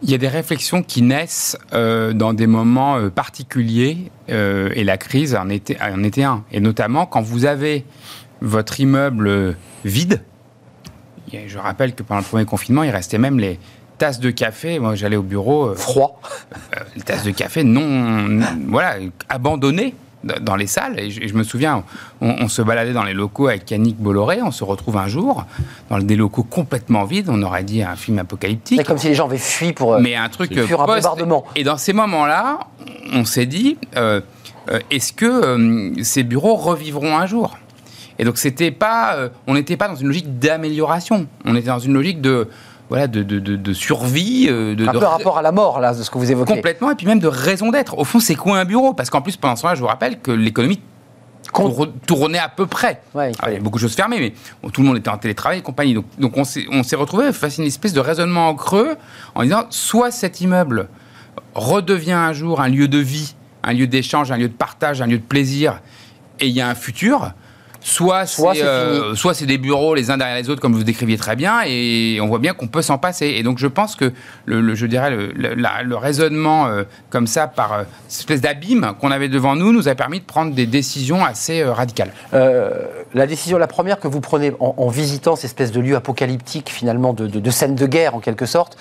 [0.01, 4.97] Il y a des réflexions qui naissent euh, dans des moments euh, particuliers et la
[4.97, 6.43] crise en était, en était un.
[6.51, 7.85] Et notamment quand vous avez
[8.41, 10.21] votre immeuble vide.
[11.31, 13.59] Je rappelle que pendant le premier confinement, il restait même les
[13.97, 14.79] tasses de café.
[14.79, 15.75] Moi, j'allais au bureau.
[15.75, 16.19] Froid.
[16.95, 18.95] les tasses de café non, voilà,
[19.29, 19.93] abandonnées
[20.25, 20.99] dans les salles.
[20.99, 21.83] Et je, me souviens,
[22.21, 24.41] on, se baladait dans les locaux avec Yannick Bolloré.
[24.41, 25.45] On se retrouve un jour
[25.89, 27.29] dans des locaux complètement vides.
[27.29, 28.83] On aurait dit un film apocalyptique.
[28.83, 29.93] comme si les gens avaient fui pour.
[29.93, 30.53] Euh, Mais un truc.
[30.55, 31.45] Post, un bombardement.
[31.55, 32.59] Et dans ces moments-là,
[33.13, 34.21] on s'est dit euh,
[34.69, 37.57] euh, est-ce que ces bureaux revivront un jour?
[38.17, 39.29] Et donc, c'était pas.
[39.45, 41.27] on n'était pas dans une logique d'amélioration.
[41.45, 42.47] On était dans une logique de
[42.89, 44.47] voilà, de, de, de, survie.
[44.49, 46.53] Euh, de, un peu rapport à la mort, là, de ce que vous évoquez.
[46.53, 47.97] Complètement, et puis même de raison d'être.
[47.97, 48.93] Au fond, c'est quoi un bureau?
[48.93, 50.79] Parce qu'en plus, pendant ce temps-là, je vous rappelle que l'économie
[52.05, 53.01] tournait à peu près.
[53.15, 55.61] il y avait beaucoup de choses fermées, mais tout le monde était en télétravail et
[55.61, 55.93] compagnie.
[55.93, 58.97] Donc, donc on s'est retrouvé face à une espèce de raisonnement en creux
[59.35, 60.89] en disant soit cet immeuble
[61.53, 65.07] redevient un jour un lieu de vie, un lieu d'échange, un lieu de partage, un
[65.07, 65.81] lieu de plaisir,
[66.39, 67.31] et il y a un futur,
[67.85, 71.17] Soit c'est euh, soit c'est des bureaux les uns derrière les autres comme vous décriviez
[71.17, 73.27] très bien et on voit bien qu'on peut s'en passer.
[73.27, 74.11] Et donc je pense que
[74.45, 79.11] le, je dirais le, le, raisonnement euh, comme ça par euh, cette espèce d'abîme qu'on
[79.11, 82.11] avait devant nous nous a permis de prendre des décisions assez radicales.
[82.33, 87.13] la décision, la première que vous prenez en, visitant ces espèces de lieux apocalyptiques finalement
[87.13, 88.77] de, de, de scènes de guerre en quelque sorte,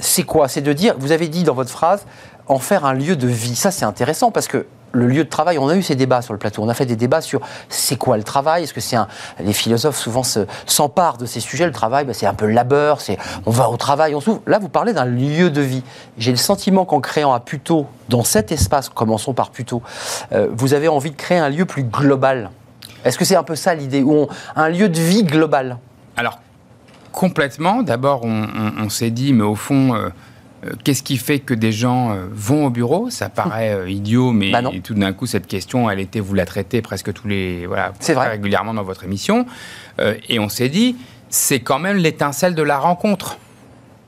[0.00, 0.48] c'est quoi?
[0.48, 2.06] C'est de dire, vous avez dit dans votre phrase,
[2.48, 3.56] en faire un lieu de vie.
[3.56, 6.32] Ça c'est intéressant parce que le lieu de travail, on a eu ces débats sur
[6.32, 8.96] le plateau, on a fait des débats sur c'est quoi le travail, est-ce que c'est
[8.96, 9.08] un...
[9.40, 10.22] Les philosophes souvent
[10.66, 13.68] s'emparent de ces sujets, le travail, bah, c'est un peu le labeur, c'est on va
[13.68, 14.40] au travail, on s'ouvre.
[14.46, 15.82] Là, vous parlez d'un lieu de vie.
[16.18, 19.82] J'ai le sentiment qu'en créant à Puto, dans cet espace, commençons par Puto,
[20.32, 22.50] euh, vous avez envie de créer un lieu plus global.
[23.04, 25.78] Est-ce que c'est un peu ça l'idée, ou un lieu de vie global?
[26.16, 26.38] Alors,
[27.10, 27.82] complètement.
[27.82, 29.94] D'abord, on, s'est dit, mais au fond...
[29.94, 30.10] Euh,
[30.84, 33.10] qu'est-ce qui fait que des gens euh, vont au bureau?
[33.10, 36.46] Ça paraît euh, idiot, mais bah tout d'un coup, cette question, elle était, vous la
[36.46, 37.92] traitez presque tous les, voilà,
[38.30, 39.46] régulièrement dans votre émission.
[40.28, 40.96] et on s'est dit,
[41.28, 43.38] c'est quand même l'étincelle de la rencontre.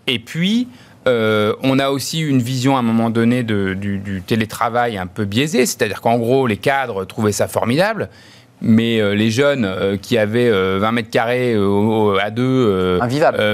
[0.07, 0.69] Et puis,
[1.07, 5.67] on a aussi une vision à un moment donné du, du, télétravail un peu biaisée,
[5.67, 8.09] c'est-à-dire qu'en gros, les cadres trouvaient ça formidable
[8.64, 11.55] mais euh, les jeunes euh, qui avaient 20 euh, mètres carrés
[12.20, 12.98] à deux,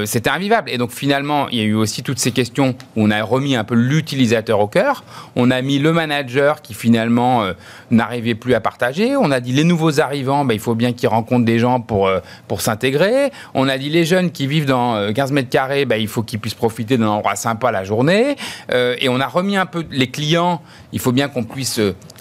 [0.06, 0.70] c'était invivable.
[0.70, 3.56] Et donc finalement, il y a eu aussi toutes ces questions où on a remis
[3.56, 5.04] un peu l'utilisateur au cœur.
[5.34, 7.44] On a mis le manager qui finalement
[7.90, 9.16] n'arrivait plus à partager.
[9.16, 12.10] On a dit les nouveaux arrivants, bah, il faut bien qu'ils rencontrent des gens pour,
[12.46, 13.32] pour s'intégrer.
[13.54, 16.38] On a dit les jeunes qui vivent dans 15 mètres carrés, bah, il faut qu'ils
[16.38, 18.36] puissent profiter d'un endroit sympa la journée.
[18.72, 21.80] et on a remis un peu les clients, il faut bien qu'on puisse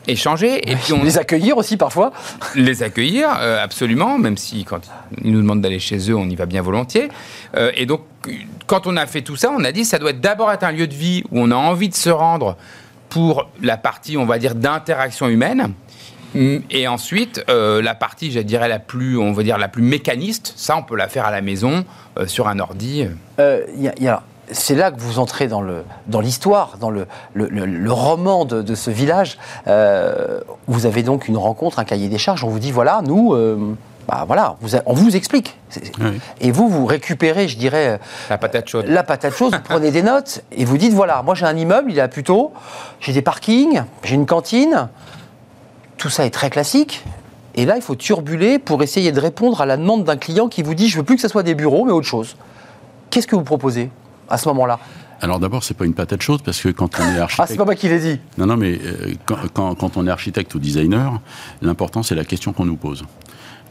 [0.09, 0.69] échanger.
[0.69, 1.03] Et puis on...
[1.03, 2.11] Les accueillir aussi parfois
[2.55, 4.81] Les accueillir, euh, absolument, même si quand
[5.23, 7.09] ils nous demandent d'aller chez eux, on y va bien volontiers.
[7.55, 8.01] Euh, et donc,
[8.67, 10.87] quand on a fait tout ça, on a dit ça doit d'abord être un lieu
[10.87, 12.57] de vie où on a envie de se rendre
[13.09, 15.73] pour la partie, on va dire, d'interaction humaine.
[16.69, 20.53] Et ensuite, euh, la partie, je dirais, la plus, on va dire, la plus mécaniste,
[20.55, 21.85] ça, on peut la faire à la maison,
[22.27, 23.07] sur un ordi.
[23.39, 27.05] Il y, a c'est là que vous entrez dans l'histoire, dans, le,
[27.91, 29.37] roman de, ce village.
[29.67, 32.43] Euh, vous avez donc une rencontre, un cahier des charges.
[32.43, 33.75] On vous dit voilà, nous, euh,
[34.07, 35.57] bah voilà, on vous explique.
[36.41, 38.85] Et vous, vous récupérez, je dirais, la patate chaude.
[38.87, 39.53] La patate chaude.
[39.53, 42.07] vous prenez des notes et vous dites voilà, moi j'ai un immeuble, il est à
[42.07, 42.51] Puteaux,
[42.99, 44.89] j'ai des parkings, j'ai une cantine.
[45.97, 47.03] Tout ça est très classique.
[47.55, 50.63] Et là, il faut turbuler pour essayer de répondre à la demande d'un client qui
[50.63, 52.37] vous dit je veux plus que ce soit des bureaux, mais autre chose.
[53.09, 53.89] Qu'est-ce que vous proposez?
[54.29, 54.79] À ce moment-là
[55.21, 57.39] alors d'abord, c'est pas une patate chaude parce que quand on est architecte.
[57.39, 58.19] ah, c'est pas moi qui l'ai dit.
[58.37, 59.13] Non, non, mais euh,
[59.53, 61.19] quand, on est architecte ou designer,
[61.61, 63.03] l'important c'est la question qu'on nous pose.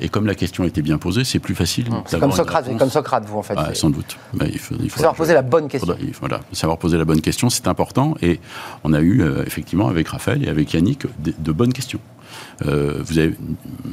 [0.00, 1.86] Et comme la question était bien posée, c'est plus facile.
[2.06, 3.54] C'est comme Socrate, comme Socrate, vous en fait.
[3.56, 4.16] Ah, sans doute.
[4.40, 5.96] il faut, savoir poser la bonne question.
[6.20, 8.14] voilà, savoir poser la bonne question, c'est important.
[8.22, 8.40] Et
[8.84, 12.00] on a eu euh, effectivement avec Raphaël et avec Yannick de bonnes questions.
[12.66, 13.34] Euh, vous avez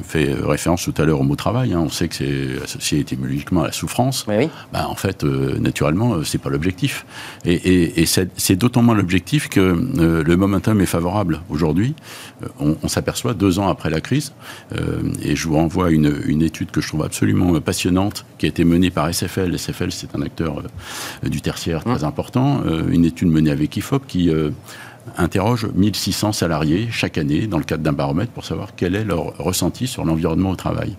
[0.02, 1.72] fait référence tout à l'heure au mot travail.
[1.72, 1.82] Hein.
[1.84, 4.24] On sait que c'est associé étymologiquement à la souffrance.
[4.28, 4.48] oui.
[4.72, 7.06] Ben, en fait, euh, naturellement, euh, c'est pas l'objectif.
[7.44, 11.40] Et, c'est d'autant moins l'objectif que le momentum est favorable.
[11.48, 11.94] Aujourd'hui,
[12.58, 14.32] on, s'aperçoit deux ans après la crise,
[15.22, 18.64] et je vous renvoie une, une, étude que je trouve absolument passionnante, qui a été
[18.64, 19.58] menée par SFL.
[19.58, 20.62] SFL, c'est un acteur
[21.22, 22.04] du tertiaire très mmh.
[22.04, 22.62] important.
[22.88, 24.30] une étude menée avec IFOP qui
[25.16, 29.36] interroge 1600 salariés chaque année dans le cadre d'un baromètre pour savoir quel est leur
[29.38, 30.96] ressenti sur l'environnement au travail.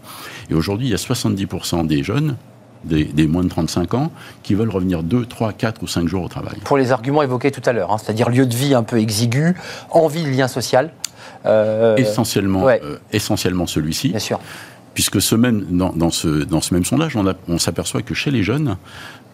[0.49, 2.35] Et aujourd'hui, il y a 70% des jeunes
[2.83, 4.11] des, moins de 35 ans
[4.43, 6.57] qui veulent revenir 2, 3, 4 ou 5 jours au travail.
[6.63, 9.55] Pour les arguments évoqués tout à l'heure, hein, c'est-à-dire lieu de vie un peu exigu,
[9.91, 10.91] envie de lien social.
[11.45, 14.09] Euh, essentiellement, euh, essentiellement celui-ci.
[14.09, 14.39] Bien sûr.
[14.93, 18.41] Puisque ce même, dans, ce, dans ce même sondage, on, on s'aperçoit que chez les
[18.41, 18.77] jeunes,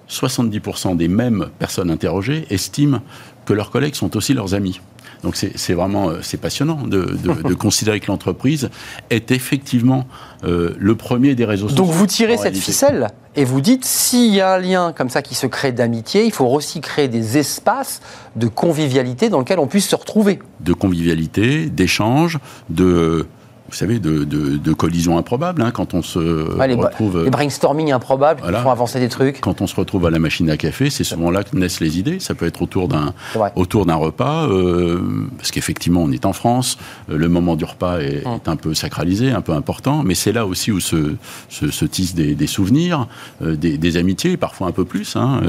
[0.10, 3.02] 70% des mêmes personnes interrogées estiment
[3.46, 4.80] que leurs collègues sont aussi leurs amis.
[5.24, 8.70] Donc c'est vraiment euh, c'est passionnant de, considérer que l'entreprise
[9.10, 10.06] est effectivement
[10.44, 11.86] euh, le premier des réseaux sociaux.
[11.86, 15.22] Donc vous tirez cette ficelle et vous dites s'il y a un lien comme ça
[15.22, 18.02] qui se crée d'amitié, il faut aussi créer des espaces
[18.36, 20.40] de convivialité dans lesquels on puisse se retrouver.
[20.60, 22.38] De convivialité, d'échange,
[22.70, 23.26] de
[23.70, 27.24] vous savez, de, de, collisions improbables, hein, quand on se retrouve...
[27.24, 29.42] Les brainstorming improbables qui font avancer des trucs.
[29.42, 31.98] Quand on se retrouve à la machine à café, c'est souvent là que naissent les
[31.98, 32.20] idées.
[32.20, 33.14] Ça peut être autour d'un
[33.56, 35.00] autour d'un repas, euh,
[35.38, 36.78] parce qu'effectivement, on est en France,
[37.10, 38.40] euh, le moment du repas est, hum.
[38.46, 41.16] un peu sacralisé, un peu important, mais c'est là aussi où se,
[41.50, 43.08] se, tissent des, souvenirs,
[43.42, 45.42] euh, des, amitiés, parfois un peu plus, hein,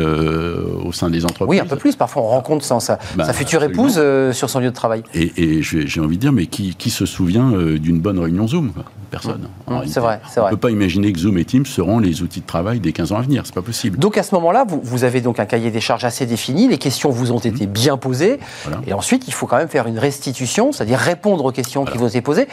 [0.84, 1.48] au sein des entreprises.
[1.48, 1.96] Oui, un peu plus.
[1.96, 4.00] Parfois, on rencontre sa, sa bah, future épouse
[4.32, 5.02] sur son lieu de travail.
[5.14, 8.72] Et, et j'ai envie de dire, mais qui, qui se souvient d'une bonne réunion Zoom.
[9.10, 9.48] Personne.
[9.68, 9.82] Mmh.
[9.86, 12.46] c'est vrai, On ne peut pas imaginer que Zoom et Teams seront les outils de
[12.46, 13.42] travail des 15 ans à venir.
[13.44, 13.96] C'est pas possible.
[13.98, 16.66] Donc à ce moment-là, vous, vous, avez donc un cahier des charges assez défini.
[16.66, 17.70] Les questions vous ont été mmh.
[17.70, 18.40] bien posées.
[18.86, 22.04] Et ensuite, il faut quand même faire une restitution, c'est-à-dire répondre aux questions qui vous
[22.04, 22.48] ont été posées.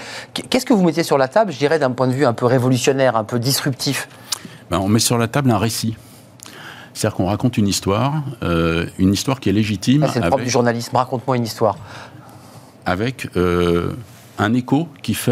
[0.50, 2.46] Qu'est-ce que vous mettez sur la table, je dirais, d'un point de vue un peu
[2.46, 4.08] révolutionnaire, un peu disruptif?
[4.70, 5.96] Ben, On met sur la table un récit.
[6.94, 10.04] C'est-à-dire qu'on raconte une histoire, euh, une histoire qui est légitime.
[10.04, 10.96] Ah, c'est le propre du journalisme.
[10.96, 11.78] Raconte-moi une histoire.
[12.86, 13.94] Avec euh,
[14.42, 15.32] un écho qui fait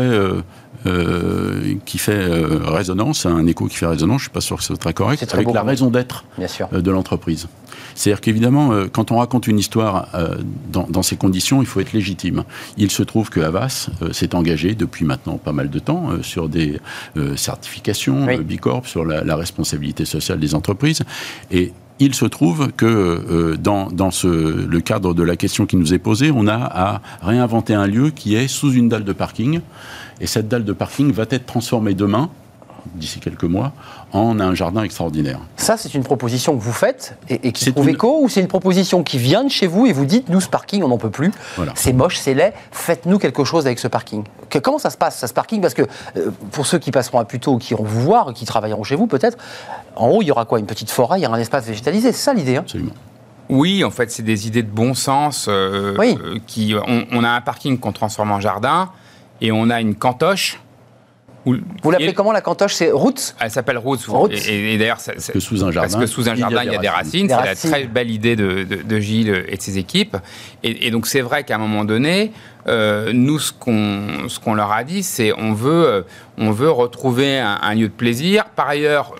[0.85, 2.25] euh, qui fait
[2.63, 5.27] résonance, un écho qui fait résonance, je ne suis pas sûr que ce soit correct,
[5.33, 6.23] avec la raison d'être
[6.71, 7.47] de l'entreprise.
[7.95, 10.07] C'est-à-dire qu'évidemment, quand on raconte une histoire
[10.71, 12.45] dans, ces conditions, il faut être légitime.
[12.77, 16.79] Il se trouve que Havas s'est engagé depuis maintenant pas mal de temps sur des
[17.35, 21.01] certifications Bicorp, sur la, la responsabilité sociale des entreprises.
[21.51, 23.89] Et il se trouve que euh, dans,
[24.23, 28.09] le cadre de la question qui nous est posée, on a à réinventer un lieu
[28.09, 29.61] qui est sous une dalle de parking.
[30.21, 32.29] Et cette dalle de parking va être transformée demain
[32.95, 33.73] d'ici quelques mois,
[34.11, 35.39] en un jardin extraordinaire.
[35.57, 39.03] Ça, c'est une proposition que vous faites et, qui trouve écho, ou c'est une proposition
[39.03, 41.31] qui vient de chez vous et vous dites, nous, ce parking, on n'en peut plus,
[41.75, 44.23] c'est moche, c'est laid, faites-nous quelque chose avec ce parking.
[44.63, 45.61] comment ça se passe, ça, ce parking?
[45.61, 45.83] Parce que
[46.17, 49.07] euh, pour ceux qui passeront à Puteaux, qui iront vous voir, qui travailleront chez vous
[49.07, 49.37] peut-être,
[49.95, 50.59] en haut, il y aura quoi?
[50.59, 52.61] Une petite forêt, il y aura un espace végétalisé, c'est ça l'idée hein?
[52.61, 52.93] Absolument.
[53.49, 55.47] Oui, en fait, c'est des idées de bon sens.
[55.49, 56.15] Euh, oui.
[56.23, 58.91] Euh, qui, on, on, a un parking qu'on transforme en jardin
[59.41, 60.61] et on a une cantoche
[61.45, 62.73] vous l'appelez comment la cantoche?
[62.73, 63.33] C'est Roots?
[63.39, 63.99] Elle s'appelle Roots.
[64.31, 66.79] Et, d'ailleurs, parce que sous un jardin, parce que sous un jardin, il y a
[66.79, 67.29] des racines.
[67.29, 70.17] C'est la très belle idée de, Gilles et de ses équipes.
[70.63, 72.31] Et, donc c'est vrai qu'à un moment donné,
[72.67, 76.01] euh, nous, ce qu'on ce qu'on leur a dit, c'est on veut euh,
[76.37, 78.45] on veut retrouver un, lieu de plaisir.
[78.55, 79.15] Par ailleurs,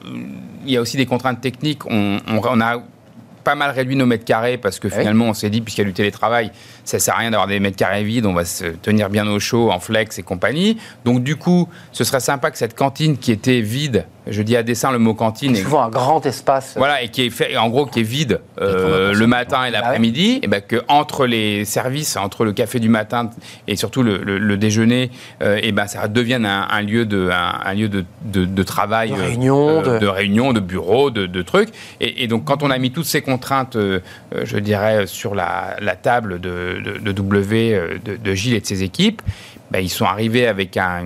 [0.65, 1.85] il y a aussi des contraintes techniques.
[1.85, 2.81] On, on, on a
[3.49, 5.85] pas mal réduit nos mètres carrés parce que ah finalement, on s'est dit, puisqu'il y
[5.85, 6.51] a du télétravail,
[6.85, 9.39] ça sert à rien d'avoir des mètres carrés vides, on va se tenir bien au
[9.39, 10.77] chaud en flex et compagnie.
[11.03, 14.63] Donc, du coup, ce serait sympa que cette cantine qui était vide, je dis à
[14.63, 15.55] dessein le mot cantine.
[15.55, 16.73] C'est souvent un grand espace.
[16.77, 20.39] Voilà, et qui est fait, en gros, qui est vide euh, le matin et l'après-midi,
[20.43, 23.29] et ben que entre les services, entre le café du matin
[23.67, 25.11] et surtout le, déjeuner,
[25.41, 29.83] euh, et ben ça devienne un, lieu de un, lieu de, de, travail, de réunion,
[29.85, 30.07] euh, de...
[30.07, 31.69] réunion, de bureau, de, trucs.
[31.99, 36.39] Et, donc quand on a mis toutes ces contraintes, je dirais, sur la, la table
[36.39, 39.21] de, W, de, Gilles et de ses équipes,
[39.71, 41.03] ben, ils sont arrivés avec un,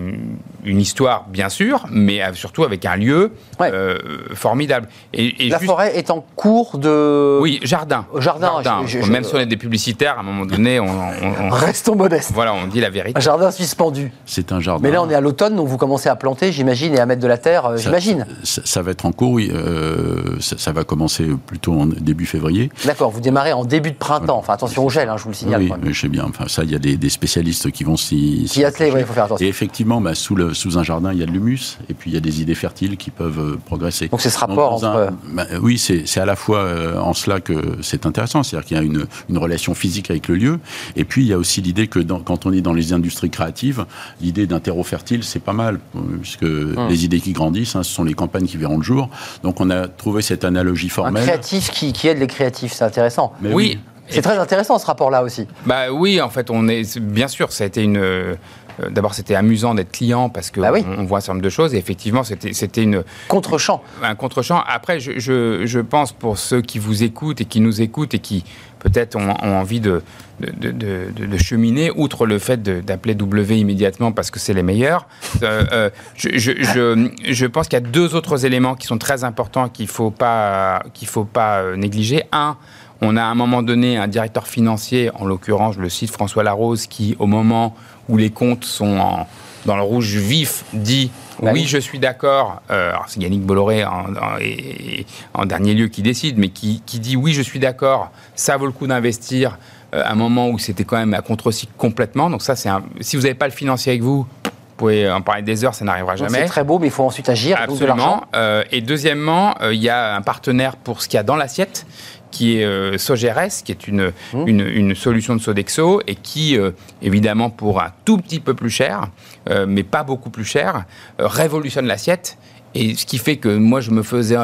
[0.64, 3.98] une histoire, bien sûr, mais surtout avec un lieu euh,
[4.34, 4.88] formidable.
[5.14, 7.40] Et, la forêt est en cours de...
[7.42, 8.06] Oui, jardin.
[8.18, 8.62] Jardin.
[9.10, 11.50] Même si on est des publicitaires, à un moment donné, on...
[11.50, 12.32] Restons modestes.
[12.34, 13.18] Voilà, on dit la vérité.
[13.18, 14.12] Un jardin suspendu.
[14.26, 14.82] C'est un jardin.
[14.82, 17.22] Mais là, on est à l'automne, donc vous commencez à planter, j'imagine, et à mettre
[17.22, 18.26] de la terre, euh, j'imagine.
[18.44, 19.52] Ça, va être en cours, oui.
[19.54, 22.72] Euh, ça, va commencer plutôt en début février.
[22.86, 24.38] D'accord, vous démarrez en début de printemps.
[24.38, 25.62] Enfin, attention au gel, hein, je vous le signale.
[25.62, 26.26] Oui, je sais bien.
[26.28, 28.48] Enfin, ça, il y a des, spécialistes qui vont s'y...
[28.54, 29.46] Qui attelent, il faut faire attention.
[29.46, 32.12] Et effectivement, bah, sous, le, sous un jardin, il y a de l'humus, et puis
[32.12, 34.08] il y a des idées fertiles qui peuvent euh, progresser.
[34.08, 35.10] Donc c'est ce rapport entre...
[35.34, 38.80] Bah, oui, c'est à la fois euh, en cela que c'est intéressant, c'est-à-dire qu'il y
[38.80, 40.60] a une, une, relation physique avec le lieu,
[40.96, 43.30] et puis il y a aussi l'idée que dans, quand on est dans les industries
[43.30, 43.86] créatives,
[44.22, 45.80] l'idée d'un terreau fertile, c'est pas mal,
[46.22, 46.88] puisque hum.
[46.90, 49.10] les idées qui grandissent, hein, ce sont les campagnes qui verront le jour.
[49.44, 51.24] Donc on a trouvé cette analogie formelle.
[51.24, 53.34] Un créatif qui, qui aide les créatifs, c'est intéressant.
[53.42, 53.80] Mais oui.
[54.10, 55.48] C'est très intéressant ce rapport-là aussi.
[55.66, 58.36] Bah oui, en fait, on est bien sûr, ça a été une
[58.82, 61.50] euh, d'abord, c'était amusant d'être client parce qu'on bah on voit un certain nombre de
[61.50, 61.74] choses.
[61.74, 63.04] Et effectivement, c'était une.
[63.28, 63.84] Contre-champ.
[64.02, 64.64] Un contre-champ.
[64.68, 65.20] Après, je,
[65.66, 68.44] je, pense pour ceux qui vous écoutent et qui nous écoutent et qui
[68.80, 70.02] peut-être ont, envie de,
[70.40, 75.08] de, de, cheminer, outre le fait d'appeler W immédiatement parce que c'est les meilleurs,
[75.42, 79.24] euh, euh, je, je, je, pense qu'il y a deux autres éléments qui sont très
[79.24, 82.24] importants qu'il ne faut pas, qu'il faut pas négliger.
[82.34, 82.58] Un,
[83.04, 86.88] on a à un moment donné un directeur financier, en l'occurrence, le cite François Larose,
[86.88, 87.76] qui, au moment
[88.10, 89.26] où les comptes sont
[89.66, 91.12] dans le rouge vif, dit
[91.42, 92.62] bah oui, je suis d'accord.
[92.72, 97.60] Euh, c'est Yannick Bolloré en, dernier lieu qui décide, mais qui, dit oui, je suis
[97.60, 99.58] d'accord, ça vaut le coup d'investir
[99.94, 102.30] euh, à un moment où c'était quand même à contre-cycle complètement.
[102.30, 102.70] Donc ça, c'est
[103.02, 105.86] si vous n'avez pas le financier avec vous, vous pouvez en parler des heures, ça
[105.86, 106.40] n'arrivera jamais.
[106.40, 107.58] C'est très beau, mais il faut ensuite agir.
[107.62, 108.24] Absolument.
[108.36, 111.86] Euh, et deuxièmement, il y a un partenaire pour ce qu'il y a dans l'assiette
[112.34, 114.48] qui est euh, Sogeres, qui est une, mmh.
[114.48, 116.72] une, solution de Sodexo et qui, euh,
[117.04, 119.10] évidemment, pour un tout petit peu plus cher,
[119.50, 120.86] euh, mais pas beaucoup plus cher,
[121.20, 122.38] révolutionne l'assiette.
[122.76, 124.36] Et ce qui fait que moi, je me faisais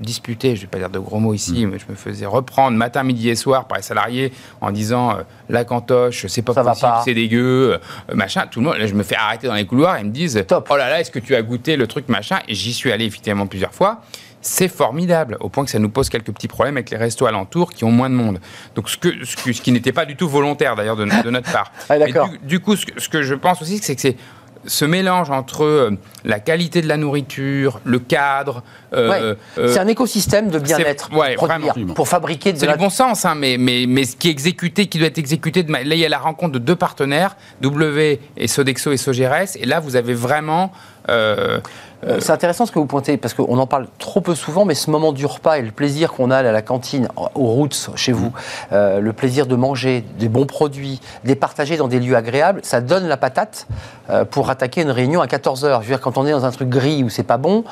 [0.00, 1.70] disputer, je ne vais pas dire de gros mots ici, mmh.
[1.70, 5.18] mais je me faisais reprendre matin, midi et soir par les salariés en disant
[5.48, 7.78] la cantoche, c'est pas possible, c'est dégueu,
[8.12, 8.48] machin.
[8.50, 10.42] Tout le monde, là, je me fais arrêter dans les couloirs et ils me disent
[10.48, 10.66] Top.
[10.68, 12.40] Oh là là, est-ce que tu as goûté le truc, machin?
[12.48, 14.02] Et j'y suis allé effectivement plusieurs fois
[14.42, 17.72] c'est formidable, au point que ça nous pose quelques petits problèmes avec les restos alentours
[17.72, 18.40] qui ont moins de monde.
[18.74, 21.72] Donc, ce, que, ce, qui n'était pas du tout volontaire d'ailleurs de, notre part.
[21.88, 21.96] ah,
[22.42, 24.16] du, coup, ce que, je pense aussi, c'est que c'est
[24.64, 25.90] ce mélange entre euh,
[26.24, 28.62] la qualité de la nourriture, le cadre.
[28.92, 31.10] Euh, euh, c'est un écosystème de bien-être
[31.94, 34.86] pour fabriquer de C'est du bon sens, hein, mais, mais, mais ce qui est exécuté,
[34.86, 35.62] qui doit être exécuté.
[35.62, 35.72] De...
[35.72, 39.66] Là, il y a la rencontre de deux partenaires, W et Sodexo et Sogeres, et
[39.66, 40.72] là, vous avez vraiment
[42.18, 44.90] c'est intéressant ce que vous pointez, parce qu'on en parle trop peu souvent, mais ce
[44.90, 48.32] moment du repas et le plaisir qu'on a à la cantine, aux routes, chez vous,
[48.72, 52.60] euh, le plaisir de manger des bons produits, de les partager dans des lieux agréables,
[52.64, 53.68] ça donne la patate
[54.10, 55.60] euh, pour attaquer une réunion à 14h.
[55.60, 57.64] Je veux dire, quand on est dans un truc gris où c'est pas bon,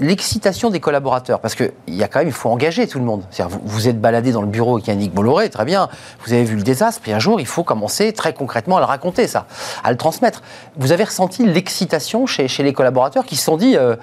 [0.00, 3.22] l'excitation des collaborateurs, parce qu'il y a quand même, il faut engager tout le monde.
[3.48, 5.88] Vous, vous êtes baladé dans le bureau avec Yannick Bolloré, très bien,
[6.24, 8.86] vous avez vu le désastre, puis un jour, il faut commencer très concrètement à le
[8.86, 9.46] raconter, ça,
[9.82, 10.42] à le transmettre.
[10.76, 13.96] Vous avez ressenti l'excitation chez, chez les collaborateurs qui se sont dit euh,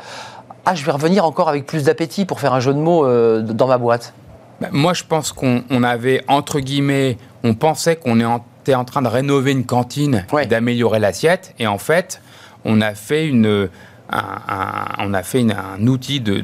[0.65, 3.41] Ah, je vais revenir encore avec plus d'appétit pour faire un jeu de mots euh,
[3.41, 4.13] dans ma boîte
[4.59, 8.19] bah, Moi, je pense qu'on avait, entre guillemets, on pensait qu'on
[8.61, 11.53] était en train de rénover une cantine d'améliorer l'assiette.
[11.59, 12.21] Et en fait,
[12.65, 13.69] on a fait une.
[14.11, 16.43] On a fait un outil de,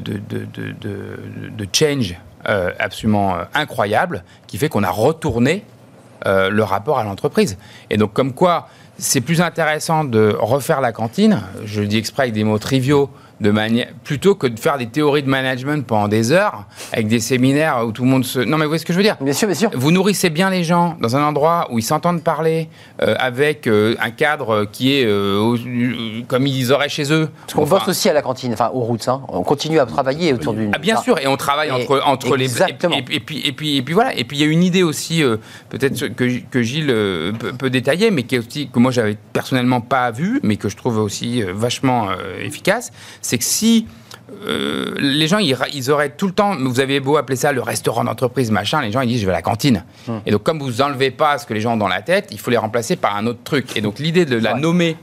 [1.72, 2.16] change
[2.48, 5.64] euh, absolument incroyable qui fait qu'on a retourné
[6.24, 7.56] le rapport à l'entreprise.
[7.90, 12.24] Et donc, comme quoi, c'est plus intéressant de refaire la cantine, je le dis exprès
[12.24, 13.10] avec des mots triviaux,
[13.40, 17.20] de manière plutôt que de faire des théories de management pendant des heures avec des
[17.20, 19.16] séminaires où tout le monde se non mais vous voyez ce que je veux dire?
[19.20, 19.70] Bien sûr bien sûr.
[19.74, 22.68] Vous nourrissez bien les gens dans un endroit où ils s'entendent parler
[23.02, 27.28] euh, avec euh, un cadre qui est euh, comme ils auraient chez eux.
[27.42, 29.22] Parce qu'on bosse aussi à la cantine enfin aux routes hein.
[29.28, 32.62] on continue à travailler autour d'une ah, bien sûr et on travaille entre entre les
[32.62, 32.66] et,
[33.10, 34.16] et, puis et puis et puis voilà.
[34.16, 35.22] Et puis il y a une idée aussi
[35.68, 36.94] peut-être que, que Gilles
[37.58, 40.76] peut, détailler mais qui est aussi que moi j'avais personnellement pas vu mais que je
[40.76, 42.08] trouve aussi vachement
[42.40, 42.90] efficace
[43.28, 43.86] c'est que si
[44.46, 48.04] euh, les gens, ils, auraient tout le temps, vous avez beau appeler ça le restaurant
[48.04, 49.84] d'entreprise, machin, les gens, ils disent, je vais à la cantine.
[50.08, 50.22] Hum.
[50.24, 52.38] Et donc, comme vous enlevez pas ce que les gens ont dans la tête, il
[52.38, 53.76] faut les remplacer par un autre truc.
[53.76, 54.96] Et donc, l'idée de la nommer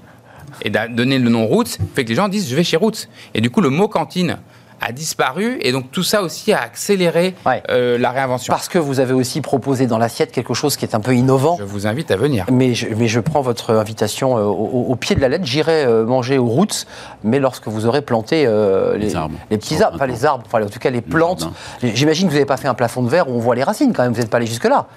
[0.64, 3.08] et de donner le nom Roots fait que les gens disent, je vais chez Roots.
[3.36, 4.40] Et du coup, le mot cantine,
[4.82, 7.36] a disparu et donc tout ça aussi a accéléré
[7.70, 8.54] euh, la réinvention.
[8.54, 11.58] Parce que vous avez aussi proposé dans l'assiette quelque chose qui est un peu innovant.
[11.60, 12.46] Je vous invite à venir.
[12.52, 15.46] Mais je, mais je prends votre invitation euh, au, pied de la lettre.
[15.46, 16.86] J'irai euh, manger aux routes,
[17.24, 19.14] mais lorsque vous aurez planté les,
[19.50, 21.50] les, petits arbres, enfin les arbres, enfin en tout cas les plantes.
[21.82, 23.94] J'imagine que vous n'avez pas fait un plafond de verre où on voit les racines
[23.94, 24.14] quand même.
[24.14, 24.88] Vous n'êtes pas allé jusque là.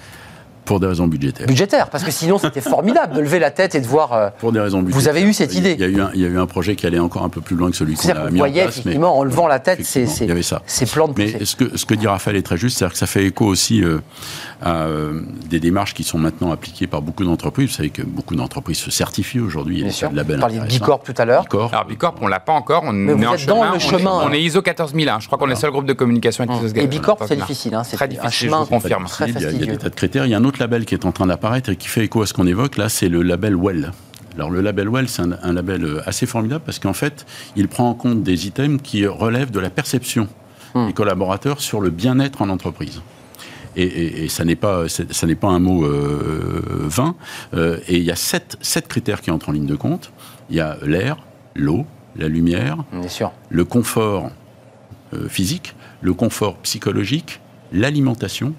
[0.68, 1.46] Pour des raisons budgétaires.
[1.46, 4.12] Budgétaires, parce que sinon c'était formidable de lever la tête et de voir.
[4.12, 5.00] Euh, pour des raisons budgétaires.
[5.00, 5.72] Vous avez eu cette idée.
[5.72, 7.30] Il y, a eu un, il y a eu un projet qui allait encore un
[7.30, 8.68] peu plus loin que celui qu'on a mis en place.
[8.68, 12.06] effectivement, en levant la tête, c'est ces plans de Mais ce que, ce que dit
[12.06, 13.98] Raphaël est très juste, c'est-à-dire que ça fait écho aussi euh,
[14.60, 17.70] à euh, des démarches qui sont maintenant appliquées par beaucoup d'entreprises.
[17.70, 19.82] Vous savez que beaucoup d'entreprises se certifient aujourd'hui.
[19.82, 20.10] Bien sûr.
[20.10, 21.42] Vous parliez de Bicorp tout à l'heure.
[21.42, 21.72] Bicorp.
[21.72, 22.82] Alors Bicorp, on l'a pas encore.
[22.84, 24.20] On Mais est dans le chemin.
[24.24, 25.20] On est, ISO 14001.
[25.20, 27.74] Je crois qu'on est le seul groupe de communication avec ISO Et Bicorp, c'est difficile.
[27.74, 28.26] Hein, c'est très difficile.
[28.26, 29.06] Un chemin, je confirme.
[29.26, 30.26] Il y, a, il y a des tas de critères.
[30.26, 32.22] Il y a un autre label qui est en train d'apparaître et qui fait écho
[32.22, 33.92] à ce qu'on évoque, là, c'est le label Well.
[34.34, 37.88] Alors le label Well, c'est un, label euh, assez formidable parce qu'en fait, il prend
[37.88, 40.28] en compte des items qui relèvent de la perception
[40.74, 40.86] hmm.
[40.86, 43.02] des collaborateurs sur le bien-être en entreprise.
[43.76, 47.14] Et, ça n'est pas, ça n'est pas un mot euh, vain.
[47.54, 50.10] Euh, et il y a sept, sept, critères qui entrent en ligne de compte.
[50.50, 51.18] Il y a l'air,
[51.54, 51.86] l'eau,
[52.16, 52.78] la lumière,
[53.50, 54.30] le confort
[55.28, 57.40] physique, le confort psychologique,
[57.72, 58.54] l'alimentation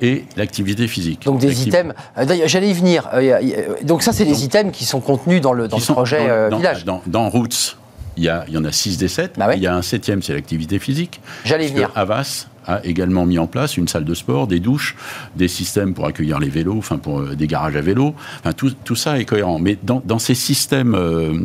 [0.00, 1.24] et l'activité physique.
[1.24, 1.94] Donc des items.
[2.16, 3.08] Euh, j'allais y venir.
[3.12, 6.48] Euh, euh, donc ça, c'est des items qui sont contenus dans le, dans le projet
[6.50, 6.84] village.
[6.84, 7.76] Dans, Roots,
[8.16, 9.34] il y, a, il y en a 6 des 7.
[9.36, 11.20] Bah il y a un septième, c'est l'activité physique.
[11.44, 11.90] J'allais y venir.
[11.94, 14.94] Avas a également mis en place une salle de sport, des douches,
[15.34, 18.14] des systèmes pour accueillir les vélos, enfin pour des garages à vélos.
[18.40, 19.58] Enfin, tout, tout, ça est cohérent.
[19.58, 20.92] Mais dans, dans ces systèmes,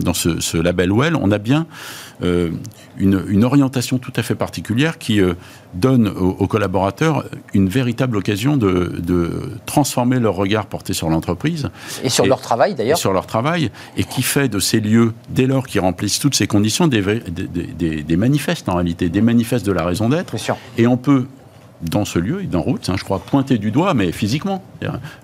[0.04, 1.66] dans ce, ce, label Well, on a bien
[2.24, 2.52] euh,
[3.00, 5.34] une, une, orientation tout à fait particulière qui euh,
[5.74, 9.32] donne aux, collaborateurs une véritable occasion de, de,
[9.66, 11.70] transformer leur regard porté sur l'entreprise.
[12.04, 13.00] Et sur leur travail d'ailleurs.
[13.00, 16.46] Sur leur travail, et qui fait de ces lieux, dès lors qu'ils remplissent toutes ces
[16.46, 20.36] conditions, des, des, des, des manifestes en réalité, des manifestes de la raison d'être.
[20.78, 21.13] Et on peut
[21.82, 24.64] dans ce lieu et dans Route, hein, je crois, pointé du doigt, mais physiquement.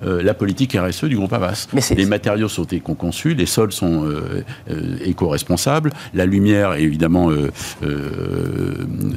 [0.04, 1.68] Euh, la politique RSE du groupe Avas.
[1.96, 7.30] les matériaux sont éco-conçus, les sols sont euh, euh, éco-responsables, la lumière est évidemment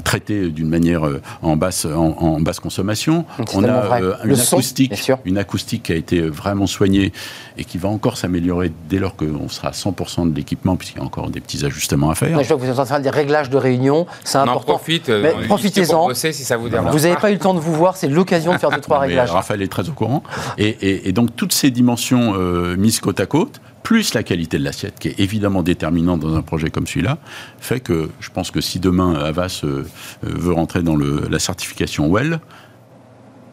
[0.05, 1.03] traitée d'une manière
[1.43, 3.25] en basse, en, basse consommation.
[3.55, 7.13] On a une, acoustique, une acoustique qui a été vraiment soignée
[7.59, 11.01] et qui va encore s'améliorer dès lors qu'on sera à 100% de l'équipement, puisqu'il y
[11.03, 12.43] a encore des petits ajustements à faire.
[12.43, 14.75] je vois que vous êtes en train de des réglages de réunion, c'est important.
[14.75, 15.11] Profite,
[15.49, 16.15] profitez-en.
[16.15, 18.59] Si ça vous vous n'avez pas eu le temps de vous voir, c'est l'occasion de
[18.59, 19.31] faire deux, trois réglages.
[19.31, 20.23] Raphaël est très au courant.
[20.59, 24.99] Et, donc, toutes ces dimensions euh, mises côte à côte, plus la qualité de l'assiette,
[24.99, 27.19] qui est évidemment déterminante dans un projet comme celui-là,
[27.59, 29.85] fait que je pense que si demain Avas euh,
[30.23, 32.41] veut rentrer dans la certification WELL,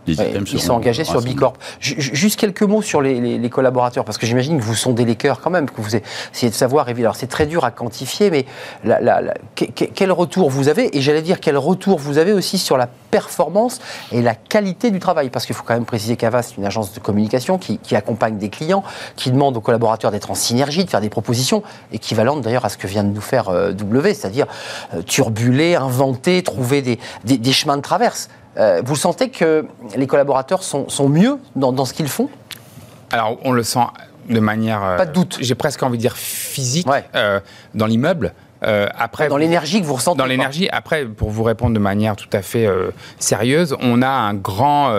[0.08, 1.54] ils sont engagés sur Bicorp.
[1.80, 5.50] Juste quelques mots sur les, collaborateurs, parce que j'imagine que vous sondez les cœurs quand
[5.50, 6.88] même, que vous essayez de savoir.
[6.88, 8.46] Alors c'est très dur à quantifier, mais
[9.56, 13.80] quel retour vous avez Et j'allais dire quel retour vous avez aussi sur la performance
[14.12, 16.94] et la qualité du travail, parce qu'il faut quand même préciser qu'Avas c'est une agence
[16.94, 18.84] de communication qui, accompagne des clients,
[19.16, 22.78] qui demande aux collaborateurs d'être en synergie, de faire des propositions équivalentes d'ailleurs à ce
[22.78, 24.46] que vient de nous faire euh, W, c'est-à-dire
[24.94, 28.30] euh, turbuler, inventer, trouver des chemins de traverse.
[28.60, 32.30] Euh, vous sentez que les collaborateurs sont, mieux dans, ce qu'ils font?
[33.12, 33.86] Alors, on le sent
[34.30, 34.82] de manière.
[34.98, 35.38] Pas de doute.
[35.40, 37.40] J'ai presque envie de dire physique euh,
[37.74, 38.34] dans l'immeuble.
[38.64, 40.68] Euh, après, dans l'énergie que vous ressentez Dans l'énergie.
[40.72, 42.68] Après, pour vous répondre de manière tout à fait
[43.18, 44.94] sérieuse, on a un grand,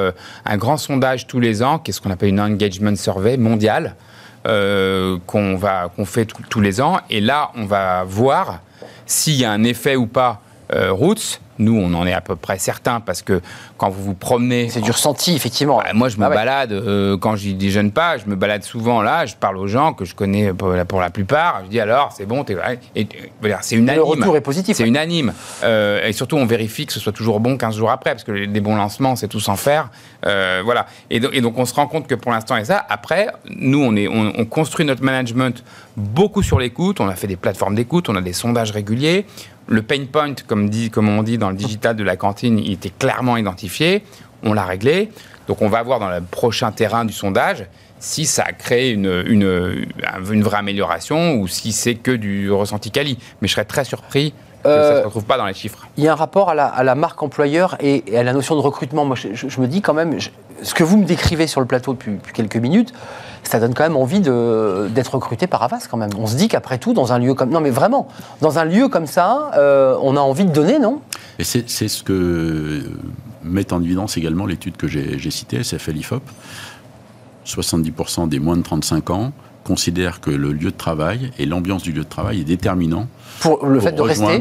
[0.47, 3.97] un grand sondage tous les ans, qui est ce qu'on appelle une engagement survey mondiale,
[4.45, 7.01] qu'on va, qu'on fait tous les ans.
[7.11, 8.61] Et là, on va voir
[9.05, 10.41] s'il y a un effet ou pas
[10.73, 13.41] Roots nous, on en est à peu près certain parce que
[13.77, 14.69] quand vous vous promenez.
[14.71, 15.79] C'est du ressenti, effectivement.
[15.79, 19.03] Bah, moi, je me ah balade, euh, quand je déjeune pas, je me balade souvent
[19.03, 21.63] là, je parle aux gens que je connais pour la, plupart.
[21.65, 22.45] Je dis alors, c'est bon,
[22.97, 23.07] et,
[23.61, 23.97] c'est unanime.
[23.97, 24.77] Le retour est positif.
[24.77, 25.33] C'est unanime.
[25.63, 28.47] Euh, et surtout, on vérifie que ce soit toujours bon 15 jours après, parce que
[28.47, 29.91] des bons lancements, c'est tout sans faire.
[30.27, 30.87] Euh, voilà.
[31.11, 32.85] Et, donc, on se rend compte que pour l'instant, et ça.
[32.89, 35.63] Après, nous, on, est, on construit notre management
[35.97, 37.01] beaucoup sur l'écoute.
[37.01, 39.27] On a fait des plateformes d'écoute, on a des sondages réguliers
[39.71, 42.73] le pain point, comme, dit, comme on dit dans le digital de la cantine, il
[42.73, 44.03] était clairement identifié.
[44.43, 45.11] On l'a réglé.
[45.49, 47.67] Donc on va voir dans le prochain terrain du sondage
[47.99, 49.87] si ça a créé une, une,
[50.31, 53.19] une vraie amélioration ou si c'est que du ressenti quali.
[53.41, 54.33] Mais je serais très surpris
[54.63, 55.87] que ça ne se euh, retrouve pas dans les chiffres.
[55.97, 59.05] Il y a un rapport à la, marque employeur et, à la notion de recrutement.
[59.05, 60.19] Moi, je, me dis quand même,
[60.63, 62.93] ce que vous me décrivez sur le plateau depuis, quelques minutes,
[63.43, 66.11] ça donne quand même envie d'être recruté par Avas quand même.
[66.19, 67.51] On se dit qu'après tout, dans un lieu comme...
[67.51, 68.09] Non mais vraiment,
[68.41, 71.01] dans un lieu comme ça, euh, on a envie de donner, non?
[71.41, 72.83] Et c'est ce que
[73.43, 76.23] met en évidence également l'étude que j'ai citée, SFL IFOP.
[77.47, 79.33] 70% des moins de 35 ans
[79.65, 83.09] considèrent que le lieu de travail et l'ambiance du lieu de travail est déterminant
[83.41, 84.39] pour le fait de rester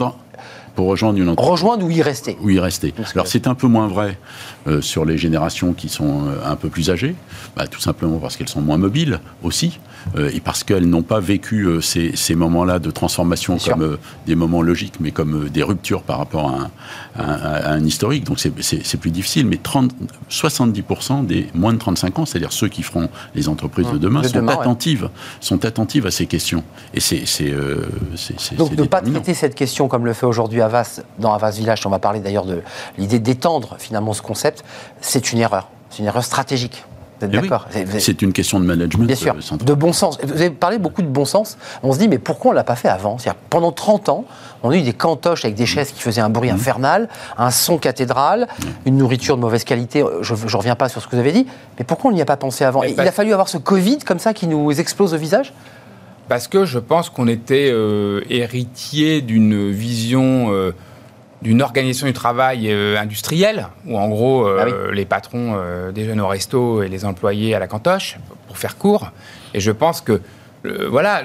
[0.79, 1.51] pour rejoindre une entreprise.
[1.51, 2.93] Rejoindre ou y rester Ou y rester.
[3.13, 4.17] Alors c'est un peu moins vrai
[4.65, 7.15] euh, sur les générations qui sont euh, un peu plus âgées,
[7.57, 9.77] bah, tout simplement parce qu'elles sont moins mobiles aussi,
[10.15, 14.61] euh, et parce qu'elles n'ont pas vécu ces, ces moments-là de transformation comme des moments
[14.61, 18.23] logiques, mais comme des ruptures par rapport à un, un historique.
[18.23, 19.91] Donc c'est plus difficile, mais 30,
[20.31, 23.99] 70% des moins de 35 ans, c'est-à-dire ceux qui feront les entreprises de mmh.
[23.99, 25.09] demain, sont, attentives,
[25.41, 26.63] sont attentives à ces questions.
[26.93, 27.25] Et c'est
[28.55, 31.89] Donc ne pas traiter cette question comme le fait aujourd'hui Avas, dans Avas Village, on
[31.89, 32.61] va parler d'ailleurs de
[32.97, 34.63] l'idée d'étendre finalement ce concept,
[35.01, 35.67] c'est une erreur.
[35.89, 36.85] C'est une erreur stratégique.
[37.19, 37.67] Vous êtes eh d'accord
[37.99, 39.05] C'est une question de management.
[39.05, 40.17] Bien sûr, euh, de bon sens.
[40.23, 41.57] Vous avez parlé beaucoup de bon sens.
[41.83, 43.17] On se dit, mais pourquoi on ne l'a pas fait avant
[43.49, 44.25] Pendant 30 ans,
[44.63, 46.55] on a eu des cantoches avec des chaises qui faisaient un bruit mmh.
[46.55, 48.63] infernal, un son cathédral, mmh.
[48.85, 50.03] une nourriture de mauvaise qualité.
[50.21, 51.45] Je ne reviens pas sur ce que vous avez dit,
[51.77, 54.19] mais pourquoi on n'y a pas pensé avant Il a fallu avoir ce Covid comme
[54.19, 55.53] ça qui nous explose au visage
[56.29, 60.73] parce que je pense qu'on était euh, héritier d'une vision euh,
[61.41, 65.57] d'une organisation du travail euh, industrielle, où en gros ah les patrons
[65.93, 69.11] déjeunent au resto et les employés à la cantoche, pour faire court.
[69.53, 70.21] Et je pense que
[70.89, 71.23] voilà,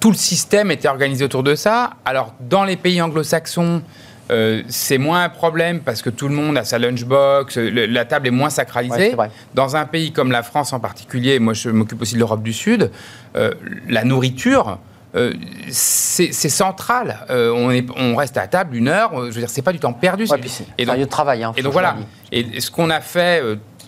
[0.00, 1.90] tout le système était organisé autour de ça.
[2.04, 3.82] Alors dans les pays anglo-saxons,
[4.30, 8.28] euh, c'est moins un problème parce que tout le monde a sa lunchbox, la table
[8.28, 9.14] est moins sacralisée.
[9.54, 12.52] Dans un pays comme la France en particulier, moi je m'occupe aussi de l'Europe du
[12.52, 12.90] Sud,
[13.36, 13.52] euh,
[13.88, 14.78] la nourriture,
[15.14, 15.32] euh,
[15.70, 17.26] c'est central.
[17.30, 19.12] on, est, on, reste à table une heure.
[19.26, 20.26] Je veux dire, c'est pas du temps perdu.
[20.26, 21.44] c'est un lieu de travail.
[21.44, 21.96] Hein, et donc voilà.
[22.32, 23.42] Et ce qu'on a fait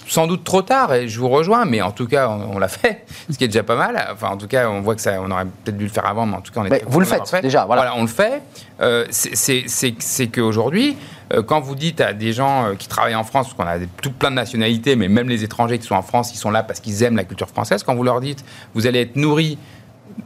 [0.06, 3.04] sans doute trop tard, et je vous rejoins, mais en tout cas, on, l'a fait,
[3.30, 4.02] ce qui est déjà pas mal.
[4.12, 6.26] Enfin, en tout cas, on voit que ça, on aurait peut-être dû le faire avant,
[6.26, 6.84] mais en tout cas, on est.
[6.86, 7.94] vous le faites déjà, voilà.
[7.96, 8.42] on le fait.
[8.80, 10.96] Euh, c'est qu'aujourd'hui,
[11.32, 13.86] euh, quand vous dites à des gens euh, qui travaillent en France, parce qu'on a
[14.02, 16.62] tout plein de nationalités, mais même les étrangers qui sont en France, ils sont là
[16.62, 19.58] parce qu'ils aiment la culture française, quand vous leur dites, vous allez être nourri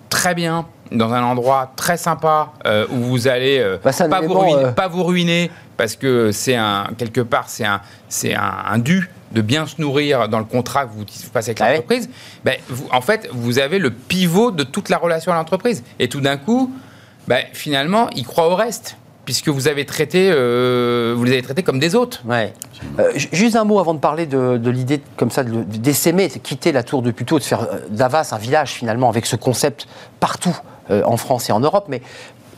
[0.09, 2.53] très bien dans un endroit très sympa
[2.91, 7.21] où vous allez bah, pas, vous ruiner, pas, vous ruiner, parce que c'est un quelque
[7.21, 10.91] part c'est un c'est un, un, dû de bien se nourrir dans le contrat que
[10.93, 12.11] vous passez avec ah l'entreprise,
[12.45, 12.57] ben,
[12.91, 15.85] en fait, vous avez le pivot de toute la relation à l'entreprise.
[16.01, 16.73] Et tout d'un coup,
[17.31, 21.63] ben, finalement, ils croient au reste puisque vous avez traité, euh, vous les avez traités
[21.63, 22.25] comme des autres.
[22.29, 26.83] Euh, juste un mot avant de parler de, l'idée comme ça d'essaimer, de, quitter la
[26.83, 29.87] tour de Puteaux, de faire euh, d'Avas un village finalement avec ce concept
[30.19, 30.57] partout
[30.91, 31.85] en France et en Europe.
[31.89, 32.03] Mais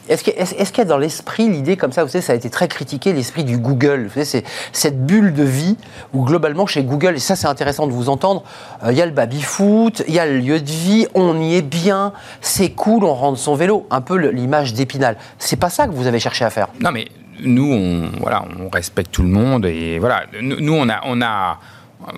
[0.08, 2.68] est-ce qu'il y, a dans l'esprit l'idée comme ça, vous savez, ça a été très
[2.68, 5.76] critiqué, l'esprit du Google, vous savez, c'est cette bulle de vie
[6.12, 8.42] où globalement chez Google, et ça c'est intéressant de vous entendre,
[8.84, 11.54] euh, il y a le baby-foot, il y a le lieu de vie, on y
[11.54, 15.16] est bien, c'est cool, on rentre son vélo, un peu l'image d'Épinal.
[15.38, 17.06] C'est pas ça que vous avez cherché à faire Non mais
[17.40, 20.24] nous, on, voilà, on respecte tout le monde et voilà.
[20.40, 21.58] Nous, on a, on a,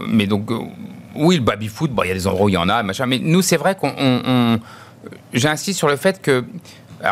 [0.09, 0.51] mais donc,
[1.15, 3.07] oui, le baby foot, il y a des endroits où il y en a, machin.
[3.07, 4.59] Mais nous, c'est vrai qu'on,
[5.33, 6.45] j'insiste sur le fait que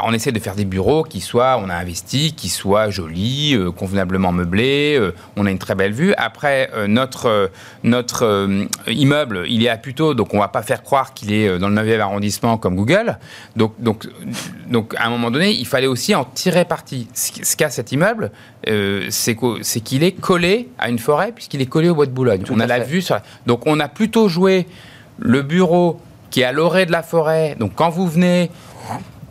[0.05, 3.71] on essaie de faire des bureaux qui soient, on a investi, qui soient jolis, euh,
[3.71, 6.15] convenablement meublés, euh, on a une très belle vue.
[6.17, 7.51] Après, euh, notre,
[7.83, 8.49] notre
[8.87, 11.75] immeuble, il est à Puteaux, donc on va pas faire croire qu'il est dans le
[11.75, 13.19] 9e arrondissement comme Google.
[13.57, 14.09] Donc, donc,
[14.69, 17.09] donc, à un moment donné, il fallait aussi en tirer parti.
[17.15, 18.31] Ce qu'a cet immeuble,
[19.11, 19.37] c'est
[19.83, 22.45] qu'il est collé à une forêt, puisqu'il est collé au bois de Boulogne.
[22.51, 24.67] on a la vue sur Donc, on a plutôt joué
[25.19, 27.57] le bureau qui est à l'orée de la forêt.
[27.59, 28.51] Donc, quand vous venez,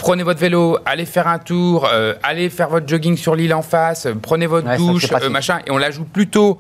[0.02, 3.62] prenez votre vélo, allez faire un tour, euh, allez faire votre jogging sur l'île en
[3.62, 6.58] face, euh, prenez votre douche, euh, machin, et on la joue plutôt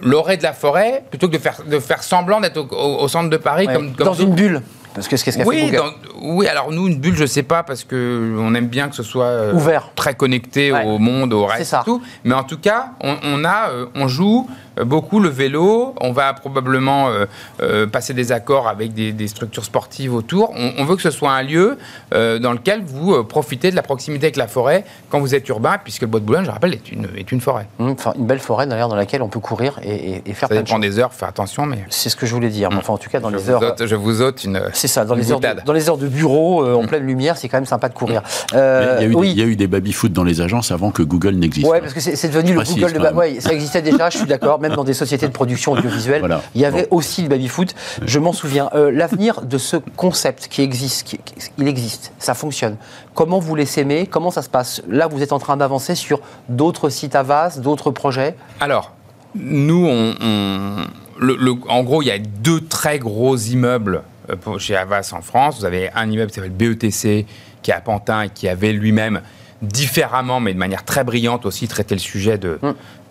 [0.00, 3.36] l'orée de la forêt plutôt que de faire, de faire semblant d'être au, centre de
[3.36, 4.62] Paris comme, dans une bulle.
[4.94, 5.72] Parce que ce qu'est-ce oui,
[6.20, 9.52] oui, alors nous, une bulle, je sais pas, parce qu'on aime bien que ce soit
[9.54, 12.02] ouvert, très connecté au monde, au reste, et tout.
[12.24, 15.94] Mais en tout cas, on, a, on joue euh, beaucoup le vélo.
[16.00, 17.26] On va probablement euh,
[17.60, 20.52] euh, passer des accords avec des, structures sportives autour.
[20.78, 21.78] On, veut que ce soit un lieu
[22.10, 26.02] dans lequel vous profitez de la proximité avec la forêt quand vous êtes urbain, puisque
[26.02, 27.66] le Bois de Boulogne, je rappelle, est une, est une forêt.
[27.78, 30.54] Mmh, enfin, une belle forêt d'ailleurs dans laquelle on peut courir et, et, faire Ça
[30.54, 31.66] dépend des heures, faire attention.
[31.66, 32.70] mais C'est ce que je voulais dire.
[32.70, 32.78] Mmh.
[32.78, 33.74] Enfin, en tout cas, dans les heures.
[33.78, 34.62] je vous ôte une.
[34.72, 36.86] C'est ça, dans, les heures, de, dans les heures de bureau, en mmh.
[36.86, 38.22] pleine lumière, c'est quand même sympa de courir.
[38.52, 39.28] il, y a eu oui.
[39.28, 41.68] des, il y a eu des baby-foot dans les agences avant que Google n'existe.
[41.68, 43.12] Oui, parce que c'est devenu le Google de.
[43.14, 46.60] Ouais, ça existait déjà, je suis d'accord, même dans des sociétés de production audiovisuelle, il
[46.60, 47.74] y avait aussi le baby-foot.
[48.04, 48.70] Je m'en souviens.
[48.74, 51.16] Euh, l'avenir de ce concept qui existe,
[51.58, 52.76] il existe, ça fonctionne.
[53.14, 54.82] Comment vous les s'aimer Comment ça se passe?
[54.88, 58.36] Là, vous êtes en train d'avancer sur d'autres sites à vase, d'autres projets?
[58.60, 58.92] Alors,
[59.34, 60.86] nous, on,
[61.18, 65.58] le, en gros, il y a deux très gros immeubles euh, chez Avas en France.
[65.58, 67.26] Vous avez un immeuble qui s'appelle BETC,
[67.62, 69.20] qui est à Pantin et qui avait lui-même
[69.62, 72.58] différemment, mais de manière très brillante aussi, traité le sujet de,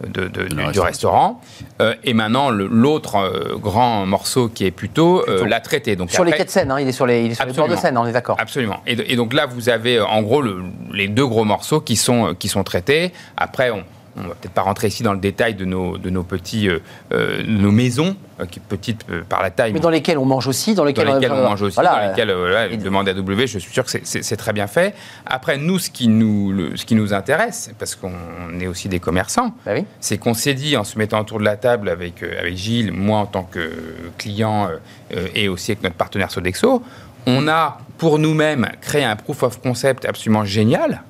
[0.04, 1.42] hum du restaurant.
[1.82, 5.96] Euh, et maintenant, l'autre euh, grand morceau qui est plutôt, euh, la traité.
[5.96, 7.76] Donc sur les quais de Seine, hein, il est sur les, il est bords de
[7.76, 8.38] Seine, on est d'accord.
[8.40, 8.82] Absolument.
[8.88, 10.44] Et, donc là, vous avez en gros
[10.94, 13.12] les deux gros morceaux qui sont, qui sont traités.
[13.38, 13.84] Après, on,
[14.18, 16.80] on va peut-être pas rentrer ici dans le détail de nos, de nos petits, euh,
[17.14, 19.74] euh, nos maisons, euh, qui petites par la taille.
[19.74, 23.08] Mais dans lesquelles on mange aussi, dans lesquelles, on, mange aussi, dans lesquelles voilà, demande
[23.08, 24.94] à W, je suis sûr que c'est très bien fait.
[25.26, 29.54] Après, nous, ce qui nous, ce qui nous intéresse, parce qu'on est aussi des commerçants,
[29.66, 32.92] bah c'est qu'on s'est dit, en se mettant autour de la table avec, avec Gilles,
[32.92, 33.72] moi en tant que
[34.18, 34.70] client
[35.36, 36.84] et aussi avec notre partenaire Sodexo,
[37.28, 41.04] on a pour nous-mêmes créé un proof of concept absolument génial.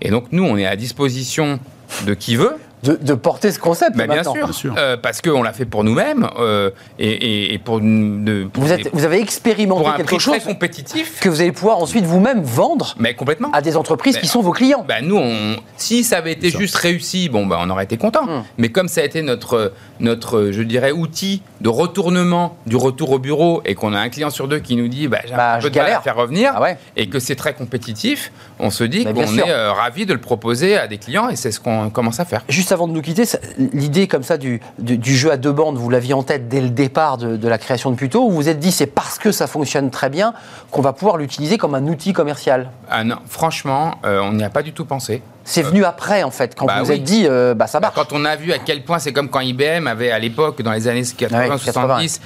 [0.00, 1.60] Et donc, nous, on est à disposition
[2.06, 2.56] de qui veut.
[2.82, 3.96] De, porter ce concept.
[3.96, 8.72] Mais bien sûr, euh, parce qu'on l'a fait pour nous-mêmes euh, et, pour, de, vous,
[8.72, 12.04] êtes, vous, avez expérimenté pour un quelque chose très compétitif que vous allez pouvoir ensuite
[12.04, 12.94] vous-même vendre.
[12.98, 13.50] Mais complètement.
[13.52, 14.84] À des entreprises qui sont vos clients.
[14.88, 18.24] Ben nous, on, si ça avait été juste réussi, bon, ben on aurait été content.
[18.24, 18.44] Hmm.
[18.56, 23.18] Mais comme ça a été notre notre, je dirais, outil de retournement du retour au
[23.18, 25.60] bureau et qu'on a un client sur deux qui nous dit bah, j'ai bah, un
[25.60, 29.04] peu de mal à faire revenir ah et que c'est très compétitif, on se dit
[29.04, 32.18] qu'on est euh, ravi de le proposer à des clients et c'est ce qu'on commence
[32.20, 32.44] à faire.
[32.48, 33.24] Juste avant de nous quitter,
[33.58, 34.60] l'idée comme ça du,
[35.02, 37.96] jeu à deux bandes, vous l'aviez en tête dès le départ de, la création de
[37.96, 40.32] Puto, ou vous vous êtes dit c'est parce que ça fonctionne très bien
[40.70, 42.70] qu'on va pouvoir l'utiliser comme un outil commercial?
[42.88, 45.22] Ah non, franchement, euh, on n'y a pas du tout pensé.
[45.50, 47.94] C'est venu après, en fait, quand bah vous vous êtes dit, euh, bah, ça marche.
[47.94, 50.72] Quand on a vu à quel point, c'est comme quand IBM avait, à l'époque, dans
[50.72, 52.20] les années 80, 70,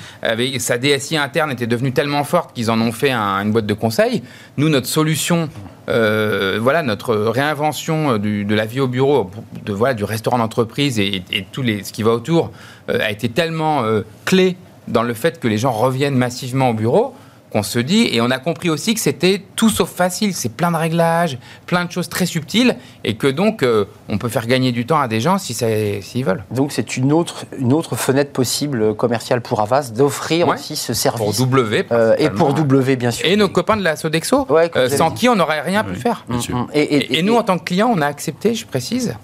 [0.59, 4.23] sa DSI interne était devenue tellement forte qu'ils en ont fait une boîte de conseil.
[4.59, 5.49] Nous, notre solution,
[5.89, 9.31] euh, voilà, notre réinvention de la vie au bureau,
[9.65, 12.51] de, voilà, du restaurant d'entreprise et, et, tout les, ce qui va autour,
[12.89, 13.85] a été tellement
[14.27, 14.57] clé
[14.87, 17.15] dans le fait que les gens reviennent massivement au bureau
[17.55, 18.09] qu'on se dit.
[18.11, 20.35] Et on a compris aussi que c'était tout sauf facile.
[20.35, 24.29] C'est plein de réglages, plein de choses très subtiles, et que donc euh, on peut
[24.29, 26.43] faire gagner du temps à des gens si s'ils veulent.
[26.51, 31.21] Donc c'est une autre, une autre fenêtre possible commerciale pour Avas d'offrir aussi ce service.
[31.21, 31.85] Pour W.
[31.93, 33.25] Euh, et pour W, bien sûr.
[33.25, 36.27] Et nos copains de la Sodexo, euh, sans qui on n'aurait rien pu faire.
[36.75, 39.15] et, nous, en tant que clients, on a accepté, je précise,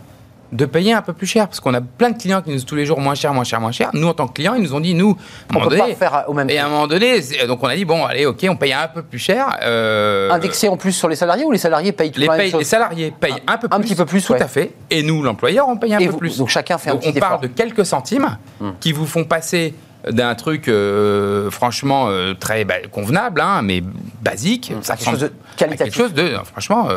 [0.53, 2.64] de payer un peu plus cher parce qu'on a plein de clients qui nous disent
[2.64, 3.90] tous les jours moins cher, moins cher, moins cher.
[3.92, 5.16] Nous, en tant que clients, ils nous ont dit, nous,
[5.55, 7.76] à un peut pas faire au même Et à un moment donné, donc on a
[7.76, 9.59] dit, bon, allez, ok, on paye un peu plus cher.
[9.62, 13.12] Euh, Indexé en plus sur les salariés ou les salariés payent tout les, les salariés
[13.18, 13.76] payent un, peu plus.
[13.76, 14.72] Un petit peu plus, Tout à fait.
[14.90, 16.38] Et nous, l'employeur, on paye un peu plus.
[16.38, 18.70] Donc chacun fait un donc petit On parle de quelques centimes hmm.
[18.80, 19.74] qui vous font passer
[20.09, 23.82] d'un truc euh, franchement euh, très bah, convenable, hein, mais
[24.22, 24.72] basique.
[24.82, 25.94] Ça quelque chose de qualitatif.
[25.94, 26.88] Quelque chose de, franchement.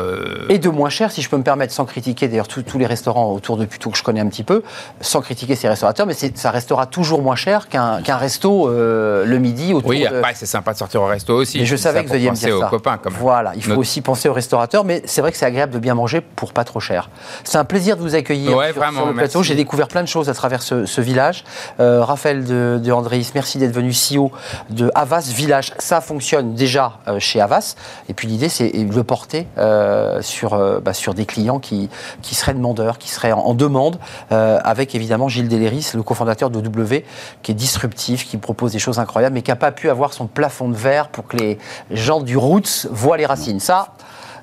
[0.48, 3.32] Et de moins cher, si je peux me permettre, sans critiquer d'ailleurs tous les restaurants
[3.32, 4.62] autour de Puteaux que je connais un petit peu,
[5.00, 9.90] sans critiquer ces restaurateurs, mais ça restera toujours moins cher qu'un resto le midi autour
[9.90, 11.58] Oui, après, c'est sympa de sortir au resto aussi.
[11.58, 12.68] Mais je savais que vous alliez me dire ça.
[12.68, 15.78] Copains, voilà, il faut aussi penser aux restaurateurs, mais c'est vrai que c'est agréable de
[15.78, 17.10] bien manger pour pas trop cher.
[17.44, 19.42] C'est un plaisir de vous accueillir ouais, vraiment, sur, le plateau.
[19.42, 21.44] J'ai découvert plein de choses à travers ce, village.
[21.80, 24.30] Euh, Raphaël de, de Andréis, merci d'être venu CEO
[24.70, 25.72] de Havas Village.
[25.78, 27.74] Ça fonctionne déjà euh, chez Havas.
[28.08, 31.88] Et puis l'idée, c'est de le porter euh, sur, bah, sur des clients qui,
[32.22, 33.98] qui seraient demandeurs, qui seraient en, demande,
[34.30, 37.04] avec évidemment Gilles Deléris, le cofondateur de W,
[37.42, 40.26] qui est disruptif, qui propose des choses incroyables, mais qui n'a pas pu avoir son
[40.26, 41.58] plafond de verre pour que les
[41.90, 43.60] gens du Roots voient les racines.
[43.60, 43.94] Ça,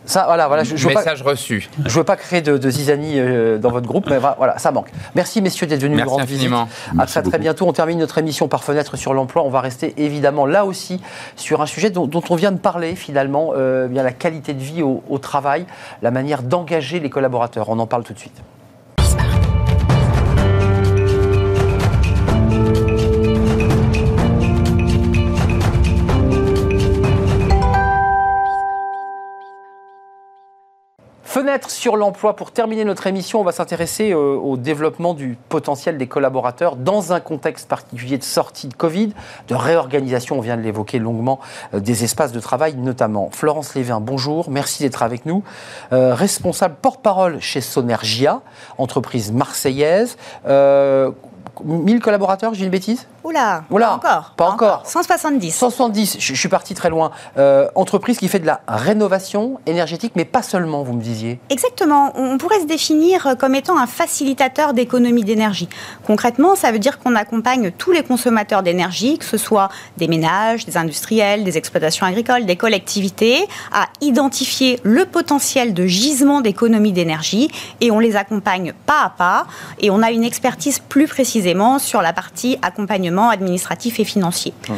[0.06, 0.64] ça, voilà, voilà.
[0.64, 1.70] Je, je Message reçu.
[1.78, 4.72] Je ne veux pas créer de, de zizanie euh, dans votre groupe, mais voilà, ça
[4.72, 4.90] manque.
[5.16, 6.52] Merci messieurs d'être venus nous rendre visite.
[6.98, 7.68] À très très bientôt.
[7.68, 9.44] On termine notre émission par fenêtre sur l'emploi.
[9.44, 11.02] On va rester évidemment là aussi
[11.36, 14.82] sur un sujet dont, on vient de parler finalement, euh, bien la qualité de vie
[14.84, 15.66] au travail,
[16.02, 17.70] la manière d'engager les collaborateurs.
[17.70, 18.42] On en parle tout de suite.
[31.32, 32.36] Fenêtre sur l'emploi.
[32.36, 37.14] Pour terminer notre émission, on va s'intéresser euh, au développement du potentiel des collaborateurs dans
[37.14, 39.14] un contexte particulier de sortie de Covid,
[39.48, 41.40] de réorganisation, on vient de l'évoquer longuement,
[41.74, 43.30] euh, des espaces de travail notamment.
[43.32, 45.42] Florence Lévin, bonjour, merci d'être avec nous.
[45.94, 48.42] Euh, responsable porte-parole chez Sonergia,
[48.78, 50.18] entreprise marseillaise.
[50.44, 53.08] 1000 collaborateurs, j'ai une bêtise?
[53.24, 54.34] Oula, Oula, pas encore.
[54.36, 54.82] Pas, encore.
[54.86, 55.52] 170.
[55.52, 57.12] 170, je, suis parti très loin.
[57.38, 61.40] Euh, entreprise qui fait de la rénovation énergétique, mais pas seulement, vous me disiez.
[61.50, 62.14] Exactement.
[62.16, 65.70] On pourrait se définir comme étant un facilitateur d'économie d'énergie.
[66.08, 70.66] Concrètement, ça veut dire qu'on accompagne tous les consommateurs d'énergie, que ce soit des ménages,
[70.66, 77.52] des industriels, des exploitations agricoles, des collectivités, à identifier le potentiel de gisement d'économie d'énergie
[77.82, 79.48] et on les accompagne pas à pas
[79.80, 84.54] et on a une expertise plus précisément sur la partie accompagnement administratif et financier.
[84.70, 84.78] Hum,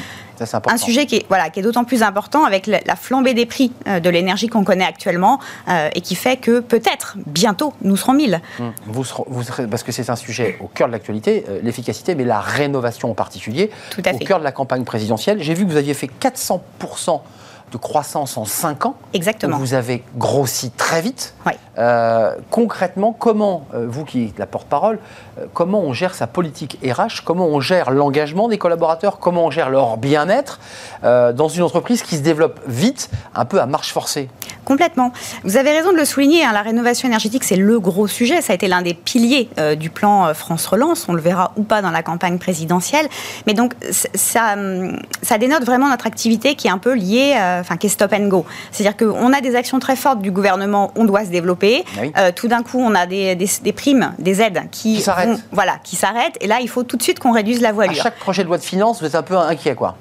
[0.67, 3.71] un sujet qui est, voilà, qui est d'autant plus important avec la, flambée des prix
[3.87, 8.13] euh, de l'énergie qu'on connaît actuellement euh, et qui fait que peut-être bientôt nous serons
[8.13, 8.41] 1000.
[8.59, 12.23] Hum, vous, vous parce que c'est un sujet au cœur de l'actualité, euh, l'efficacité, mais
[12.23, 15.41] la rénovation en particulier, Tout à au cœur de la campagne présidentielle.
[15.41, 17.21] J'ai vu que vous aviez fait 400%
[17.71, 18.95] de croissance en 5 ans.
[19.13, 19.57] Exactement.
[19.57, 21.33] vous avez grossi très vite.
[21.45, 21.53] Oui.
[21.77, 24.99] Euh, concrètement, comment, euh, vous qui êtes la porte-parole,
[25.39, 29.51] euh, comment on gère sa politique RH, comment on gère l'engagement des collaborateurs, comment on
[29.51, 30.59] gère leur bien-être
[31.03, 34.29] dans une entreprise qui se développe vite, un peu à marche forcée
[34.63, 35.11] Complètement.
[35.43, 38.41] Vous avez raison de le souligner, hein, la rénovation énergétique, c'est le gros sujet.
[38.41, 41.07] Ça a été l'un des piliers du plan France Relance.
[41.09, 43.07] On le verra ou pas dans la campagne présidentielle.
[43.45, 47.75] Mais donc, ça, hum, ça dénote vraiment notre activité qui est un peu liée, enfin,
[47.75, 48.45] qui est stop and go.
[48.71, 51.62] C'est-à-dire qu'on a des actions très fortes du gouvernement, on doit se développer
[52.17, 53.37] euh, tout d'un coup, on a des,
[53.75, 55.43] primes, des aides qui, s'arrêtent.
[55.51, 56.37] Voilà, qui s'arrêtent.
[56.41, 57.99] Et là, il faut tout de suite qu'on réduise la voilure.
[57.99, 59.95] À chaque projet de loi de finances, vous êtes un peu inquiet, quoi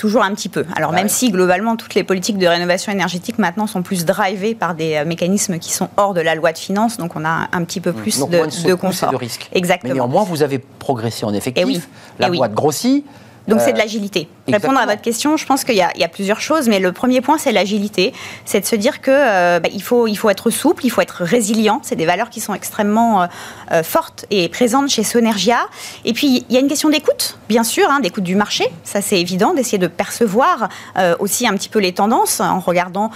[0.00, 0.64] toujours un petit peu.
[0.76, 4.54] Alors bah même si globalement toutes les politiques de rénovation énergétique maintenant sont plus drivées
[4.54, 7.48] par des euh, mécanismes qui sont hors de la loi de finances, donc on a
[7.52, 9.10] un petit peu plus de, de, de confort.
[9.10, 9.50] de risque.
[9.52, 9.92] Exactement.
[9.92, 11.62] Mais néanmoins, vous avez progressé en effectif.
[11.62, 11.82] Et eh oui.
[12.18, 13.04] La eh boîte grossit.
[13.46, 14.66] Donc c'est de euh, l'agilité.
[14.68, 17.38] Répondre à votre question, je pense qu'il y, a plusieurs choses, mais le premier point
[17.38, 18.12] c'est l'agilité,
[18.44, 21.24] c'est de se dire que euh, bah, faut il faut être souple, il faut être
[21.24, 21.80] résilient.
[21.82, 23.26] C'est des valeurs qui sont extrêmement
[23.72, 25.58] euh, fortes et présentes chez Sonergia.
[26.04, 29.00] Et puis il y a une question d'écoute, bien sûr, hein, d'écoute du marché, ça
[29.02, 30.68] c'est évident, d'essayer de percevoir
[31.18, 33.10] aussi un petit peu les tendances en regardant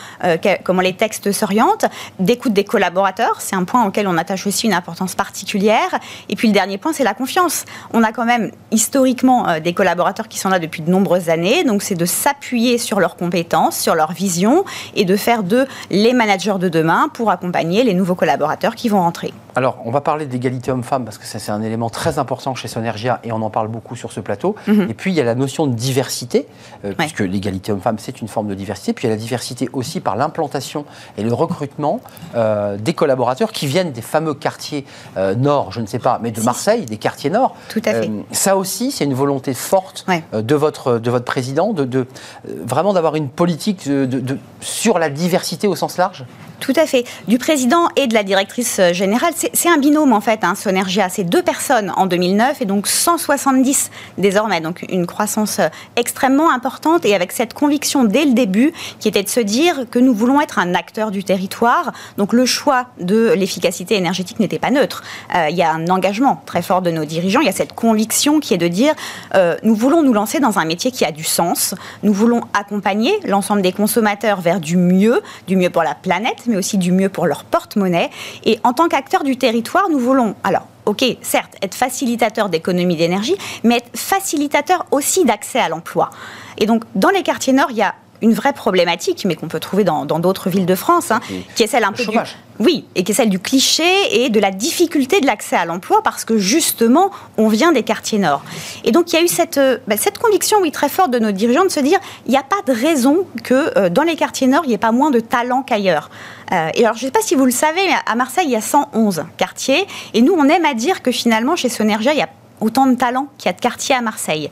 [0.65, 1.87] comment les textes s'orientent,
[2.19, 5.99] d'écoute des collaborateurs, c'est un point auquel on attache aussi une importance particulière.
[6.29, 7.65] Et puis le dernier point c'est la confiance.
[7.93, 11.65] On a quand même historiquement des collaborateurs qui sont là depuis de nombreuses années.
[11.65, 14.65] Donc, c'est de s'appuyer sur leurs compétences, sur leur vision
[14.95, 19.01] et de faire d'eux les managers de demain pour accompagner les nouveaux collaborateurs qui vont
[19.01, 19.33] rentrer.
[19.57, 22.69] Alors, on va parler d'égalité homme-femme parce que ça, c'est un élément très important chez
[22.69, 24.57] Sonergia et on en parle beaucoup sur ce plateau.
[24.67, 24.91] Mhm.
[24.91, 26.47] Et puis, il y a la notion de diversité,
[26.85, 28.93] euh, puisque l'égalité homme-femme, c'est une forme de diversité.
[28.93, 30.85] Puis, il y a la diversité aussi par l'implantation
[31.17, 32.01] et le recrutement
[32.35, 34.85] euh, des collaborateurs qui viennent des fameux quartiers
[35.17, 37.55] euh, nord, je ne sais pas, mais de Marseille, des quartiers nord.
[37.69, 38.11] Tout à fait.
[38.33, 42.07] ça aussi, c'est une volonté forte de, votre, de votre président, de, de
[42.45, 46.25] vraiment d'avoir une politique de, sur la diversité au sens large?
[46.61, 47.05] Tout à fait.
[47.29, 51.09] Du président et de la directrice générale, c'est un binôme en fait, hein, Sonergia.
[51.09, 54.61] C'est deux personnes en 2009 et donc 170 désormais.
[54.61, 59.23] Donc une croissance euh, extrêmement importante et avec cette conviction dès le début qui était
[59.23, 61.93] de se dire que nous voulons être un acteur du territoire.
[62.17, 65.03] Donc le choix de l'efficacité énergétique n'était pas neutre.
[65.35, 67.41] Euh, il y a un engagement très fort de nos dirigeants.
[67.41, 68.95] Il y a cette conviction qui est de dire
[69.35, 71.75] euh, nous voulons nous lancer dans un métier qui a du sens.
[72.03, 76.57] Nous voulons accompagner l'ensemble des consommateurs vers du mieux, du mieux pour la planète, mais
[76.57, 78.11] aussi du mieux pour leur porte-monnaie.
[78.45, 83.37] Et en tant qu'acteur du territoire, nous voulons alors ok, certes, être facilitateur d'économie d'énergie,
[83.63, 86.11] mais être facilitateur aussi d'accès à l'emploi.
[86.59, 89.61] Et donc, dans les quartiers nord, il y a une vraie problématique, mais qu'on peut
[89.61, 91.21] trouver dans d'autres villes de France, hein,
[91.55, 92.19] qui est celle un peu du,
[92.61, 96.03] oui, et qui est celle du cliché et de la difficulté de l'accès à l'emploi
[96.03, 98.43] parce que justement, on vient des quartiers nord.
[98.85, 101.19] Et donc, il y a eu cette, euh, bah, cette conviction, oui, très forte de
[101.19, 104.15] nos dirigeants de se dire, il n'y a pas de raison que euh, dans les
[104.15, 106.11] quartiers nord, il n'y ait pas moins de talents qu'ailleurs.
[106.53, 108.53] Euh, et alors, je ne sais pas si vous le savez, mais à Marseille, il
[108.53, 109.87] y a 111 quartiers.
[110.13, 112.29] Et nous, on aime à dire que finalement, chez Sonergia, il y a
[112.61, 114.49] autant de talents qu'il y a de quartiers à Marseille.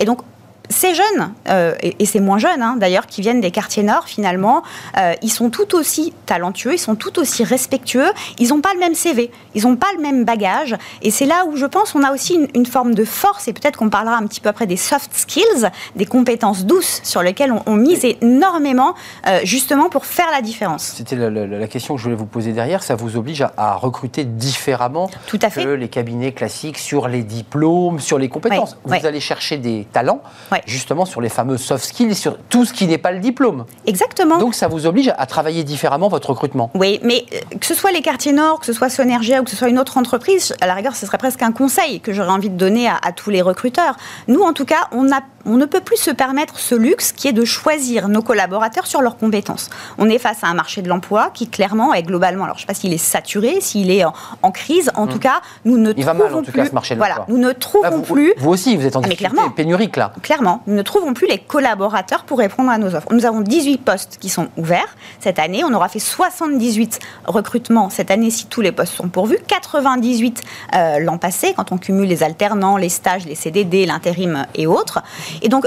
[0.00, 0.20] Et donc,
[0.72, 4.62] ces jeunes, euh, et, ces moins jeunes hein, d'ailleurs, qui viennent des quartiers nord, finalement,
[4.98, 8.80] euh, ils sont tout aussi talentueux, ils sont tout aussi respectueux, ils n'ont pas le
[8.80, 10.76] même CV, ils n'ont pas le même bagage.
[11.02, 13.76] Et c'est là où je pense on a aussi une, forme de force, et peut-être
[13.76, 17.76] qu'on parlera un petit peu après des soft skills, des compétences douces sur lesquelles on,
[17.76, 18.94] mise énormément,
[19.26, 20.94] euh, justement pour faire la différence.
[20.96, 22.82] C'était la, question que je voulais vous poser derrière.
[22.82, 25.64] Ça vous oblige à, recruter différemment tout à fait.
[25.64, 28.76] que les cabinets classiques sur les diplômes, sur les compétences.
[28.84, 30.22] vous allez chercher des talents
[30.66, 33.64] justement sur les fameux soft skills, sur tout ce qui n'est pas le diplôme.
[33.86, 34.38] Exactement.
[34.38, 36.70] Donc ça vous oblige à travailler différemment votre recrutement.
[36.74, 39.50] Oui, mais euh, que ce soit les quartiers nord, que ce soit Sonergia ou que
[39.50, 42.30] ce soit une autre entreprise, à la rigueur, ce serait presque un conseil que j'aurais
[42.30, 43.96] envie de donner à, à tous les recruteurs.
[44.28, 47.28] Nous, en tout cas, on a on ne peut plus se permettre ce luxe qui
[47.28, 49.70] est de choisir nos collaborateurs sur leurs compétences.
[49.98, 52.66] On est face à un marché de l'emploi qui clairement est globalement, alors je ne
[52.66, 55.20] sais pas s'il est saturé, s'il est en, crise, en tout mmh.
[55.20, 57.52] cas, nous ne Il va mal en tout cas ce marché de Voilà, nous ne
[57.52, 58.34] trouvons ah, plus.
[58.38, 60.12] Vous aussi, vous êtes en ah, difficulté pénurique là.
[60.22, 63.08] Clairement, nous ne trouvons plus les collaborateurs pour répondre à nos offres.
[63.12, 65.64] Nous avons 18 postes qui sont ouverts cette année.
[65.64, 70.42] On aura fait 78 recrutements cette année si tous les postes sont pourvus, 98
[70.74, 75.02] euh, l'an passé quand on cumule les alternants, les stages, les CDD, l'intérim et autres.
[75.42, 75.66] Et donc,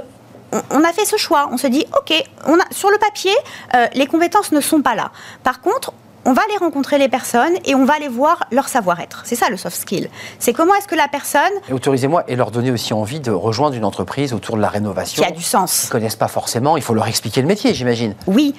[0.71, 1.49] on a fait ce choix.
[1.51, 2.13] On se dit, OK,
[2.47, 3.33] on a, sur le papier,
[3.73, 5.11] euh, les compétences ne sont pas là.
[5.43, 5.93] Par contre,
[6.25, 9.21] on va aller rencontrer les personnes et on va aller voir leur savoir-être.
[9.25, 10.09] C'est ça le soft skill.
[10.39, 11.41] C'est comment est-ce que la personne...
[11.69, 15.23] Et autorisez-moi, et leur donner aussi envie de rejoindre une entreprise autour de la rénovation.
[15.23, 15.83] Qui a du sens.
[15.83, 18.15] Ils ne connaissent pas forcément, il faut leur expliquer le métier, j'imagine.
[18.27, 18.55] Oui,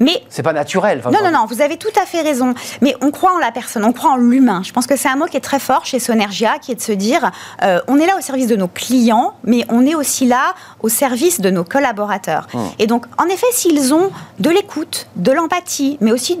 [0.00, 1.02] mais c'est pas naturel.
[1.04, 2.54] non, non, non, vous avez tout à fait raison.
[2.80, 4.62] Mais on croit en la personne, on croit en l'humain.
[4.64, 6.80] Je pense que c'est un mot qui est très fort chez Sonergia, qui est de
[6.80, 7.30] se dire,
[7.62, 10.88] euh, on est là au service de nos clients, mais on est aussi là au
[10.88, 12.48] service de nos collaborateurs.
[12.54, 12.66] Hum.
[12.78, 16.38] Et donc, en effet, s'ils ont de l'écoute, de l'empathie, mais aussi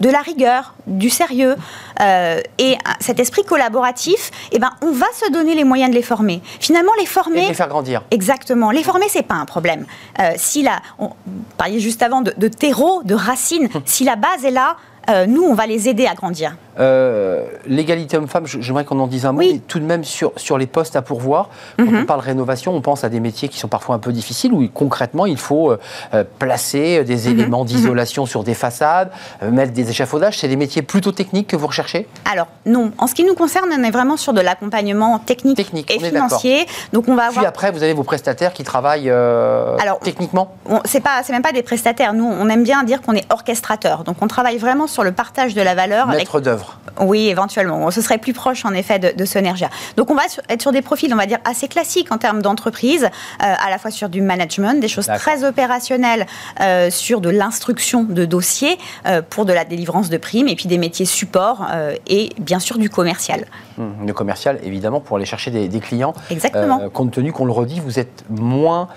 [0.00, 1.56] de la rigueur, du sérieux
[2.00, 6.02] euh, et cet esprit collaboratif, eh ben, on va se donner les moyens de les
[6.02, 6.42] former.
[6.60, 7.44] Finalement, les former.
[7.44, 8.02] Et les faire grandir.
[8.10, 8.70] Exactement.
[8.70, 9.86] Les former, c'est pas un problème.
[10.20, 11.10] Euh, si la, on
[11.56, 14.76] parlait juste avant de, de terreau, de racines, si la base est là,
[15.08, 16.56] euh, nous, on va les aider à grandir.
[16.78, 20.58] Euh, l'égalité homme-femme, j'aimerais qu'on en dise un mot, mais tout de même sur, sur
[20.58, 21.48] les postes à pourvoir.
[21.78, 22.02] Quand mhm.
[22.02, 24.66] on parle rénovation, on pense à des métiers qui sont parfois un peu difficiles, où
[24.72, 27.38] concrètement, il faut euh, placer des mhm.
[27.38, 27.66] éléments mhm.
[27.66, 29.10] d'isolation sur des façades,
[29.42, 30.38] mettre des échafaudages.
[30.38, 32.06] C'est des métiers plutôt techniques que vous recherchez?
[32.30, 32.92] Alors, non.
[32.98, 35.56] En ce qui nous concerne, on est vraiment sur de l'accompagnement technique,
[35.90, 36.66] et financier.
[36.92, 37.38] Donc, on va avoir...
[37.38, 40.54] Puis après, vous avez vos prestataires qui travaillent Alors, techniquement?
[40.84, 42.12] C'est même pas des prestataires.
[42.12, 44.04] Nous, on aime bien dire qu'on est orchestrateur.
[44.04, 46.06] Donc, on travaille vraiment sur le partage de la valeur.
[46.08, 46.65] Maître d'œuvre.
[47.00, 47.90] Oui, éventuellement.
[47.90, 49.68] Ce serait plus proche, en effet, de, de Sonergia.
[49.96, 53.04] Donc, on va être sur des profils, on va dire, assez classiques en termes d'entreprise,
[53.04, 53.08] euh,
[53.40, 56.26] à la fois sur du management, des choses très opérationnelles,
[56.60, 60.66] euh, sur de l'instruction de dossiers euh, pour de la délivrance de primes, et puis
[60.66, 61.66] des métiers support
[62.06, 63.46] et bien sûr du commercial.
[63.78, 66.14] Hum, le commercial, évidemment, pour aller chercher des, clients.
[66.30, 66.88] Exactement.
[66.90, 68.88] compte tenu qu'on le redit, vous êtes moins,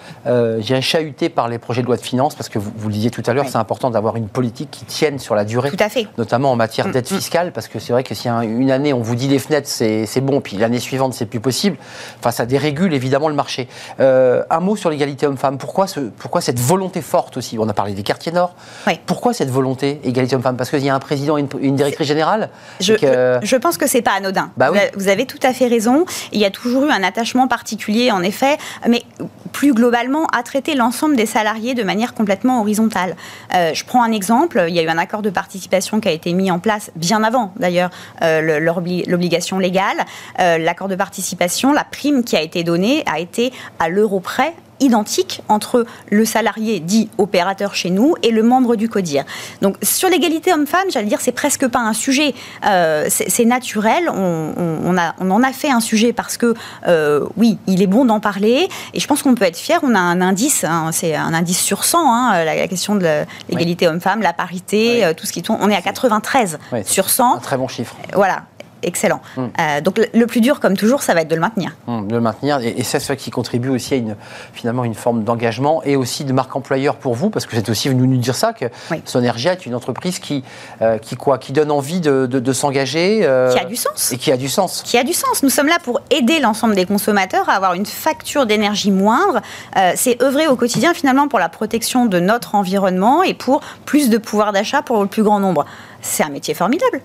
[0.59, 3.11] j'ai chahuté par les projets de loi de finances, parce que vous, vous le disiez
[3.11, 5.70] tout à l'heure, c'est important d'avoir une politique qui tienne sur la durée.
[5.70, 6.07] Tout à fait.
[6.17, 7.15] Notamment en matière mm, d'aide mm.
[7.15, 10.22] fiscale, parce que c'est vrai que si une année on vous dit les fenêtres c'est
[10.22, 11.76] bon, puis l'année suivante c'est plus possible,
[12.18, 13.68] enfin ça dérégule évidemment le marché.
[13.99, 15.57] Euh, un mot sur l'égalité homme-femme.
[15.57, 17.57] Pourquoi, ce, pourquoi cette volonté forte aussi?
[17.60, 18.55] On a parlé des quartiers nord.
[19.05, 20.55] Pourquoi cette volonté égalité homme-femme?
[20.55, 22.49] Parce qu'il y a un président et une, directrice générale
[22.80, 22.93] je,
[23.43, 24.51] je, pense que c'est pas anodin.
[24.55, 26.05] Bah vous avez tout à fait raison.
[26.32, 28.57] Il y a toujours eu un attachement particulier, en effet,
[28.88, 29.03] mais
[29.51, 33.18] plus globalement à traiter l'ensemble des salariés de manière complètement horizontale.
[33.53, 34.64] Euh, je prends un exemple.
[34.70, 37.24] Il y a eu un accord de participation qui a été mis en place bien
[37.24, 37.89] avant, d'ailleurs,
[38.22, 39.97] euh, l'obligation légale.
[40.39, 44.54] Euh, l'accord de participation, la prime qui a été donnée, a été à l'euro près
[44.80, 49.23] identique entre le salarié dit opérateur chez nous et le membre du CODIR.
[49.61, 52.34] Donc sur l'égalité homme-femme, j'allais dire, c'est presque pas un sujet.
[52.65, 54.09] Euh, c'est naturel.
[54.09, 56.53] On, a, on, en a fait un sujet parce que,
[56.88, 58.67] euh, oui, il est bon d'en parler.
[58.93, 59.80] Et je pense qu'on peut être fier.
[59.84, 63.88] On a un indice, hein, c'est un indice sur 100, hein, la, question de l'égalité
[63.88, 65.59] homme-femme, la parité, euh, tout ce qui tourne.
[65.61, 67.36] On est à 93 sur 100.
[67.36, 67.95] Un très bon chiffre.
[68.13, 68.43] Voilà
[68.84, 69.21] excellent.
[69.36, 69.47] Hmm.
[69.59, 71.71] Euh, donc le, plus dur, comme toujours, ça va être de le maintenir.
[71.88, 74.15] Hmm, de le maintenir, et, c'est ça qui contribue aussi à une,
[74.53, 77.69] finalement une forme d'engagement et aussi de marque employeur pour vous, parce que vous êtes
[77.69, 78.65] aussi venu nous dire ça, que
[79.05, 80.43] Sonergia est une entreprise qui,
[80.82, 83.19] euh, qui, quoi, qui donne envie de, s'engager.
[83.23, 84.11] Euh, qui a du sens.
[84.11, 84.82] Et qui a du sens.
[84.84, 85.43] Qui a du sens.
[85.43, 89.41] Nous sommes là pour aider l'ensemble des consommateurs à avoir une facture d'énergie moindre.
[89.95, 94.17] c'est œuvrer au quotidien finalement pour la protection de notre environnement et pour plus de
[94.17, 95.65] pouvoir d'achat pour le plus grand nombre.
[96.01, 97.01] C'est un métier formidable.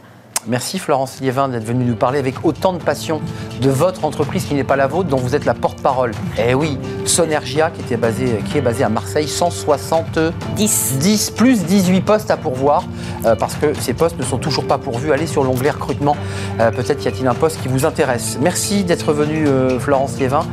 [0.47, 3.23] Merci Florence Liévin d'être venue nous parler avec autant de passion
[3.63, 6.11] de votre entreprise qui n'est pas la vôtre, dont vous êtes la porte-parole.
[6.39, 11.31] Eh oui, Sonergia qui, était basé, qui est basé à Marseille, 170 10.
[11.31, 12.85] plus 18 postes à pourvoir,
[13.25, 15.13] euh, parce que ces postes ne sont toujours pas pourvus.
[15.13, 16.17] Allez sur l'onglet recrutement,
[16.61, 18.39] euh, peut-être y a-t-il un poste qui vous intéresse.
[18.41, 20.47] Merci d'être venue euh, Florence Liévin.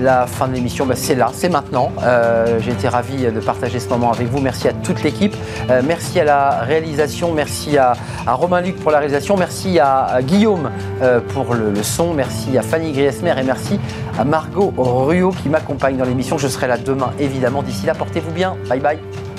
[0.00, 1.92] La fin de l'émission, bah, c'est là, c'est maintenant.
[2.02, 4.40] Euh, j'ai été ravi de partager ce moment avec vous.
[4.40, 5.36] Merci à toute l'équipe.
[5.68, 7.32] Euh, merci à la réalisation.
[7.32, 7.92] Merci à,
[8.26, 9.36] Romain Luc pour la réalisation.
[9.36, 10.70] Merci à, Guillaume
[11.02, 12.14] euh, pour le, son.
[12.14, 13.78] Merci à Fanny Griesmer et merci
[14.18, 16.38] à Margot Ruot qui m'accompagne dans l'émission.
[16.38, 17.62] Je serai là demain, évidemment.
[17.62, 18.56] D'ici là, portez-vous bien.
[18.68, 19.29] Bye bye.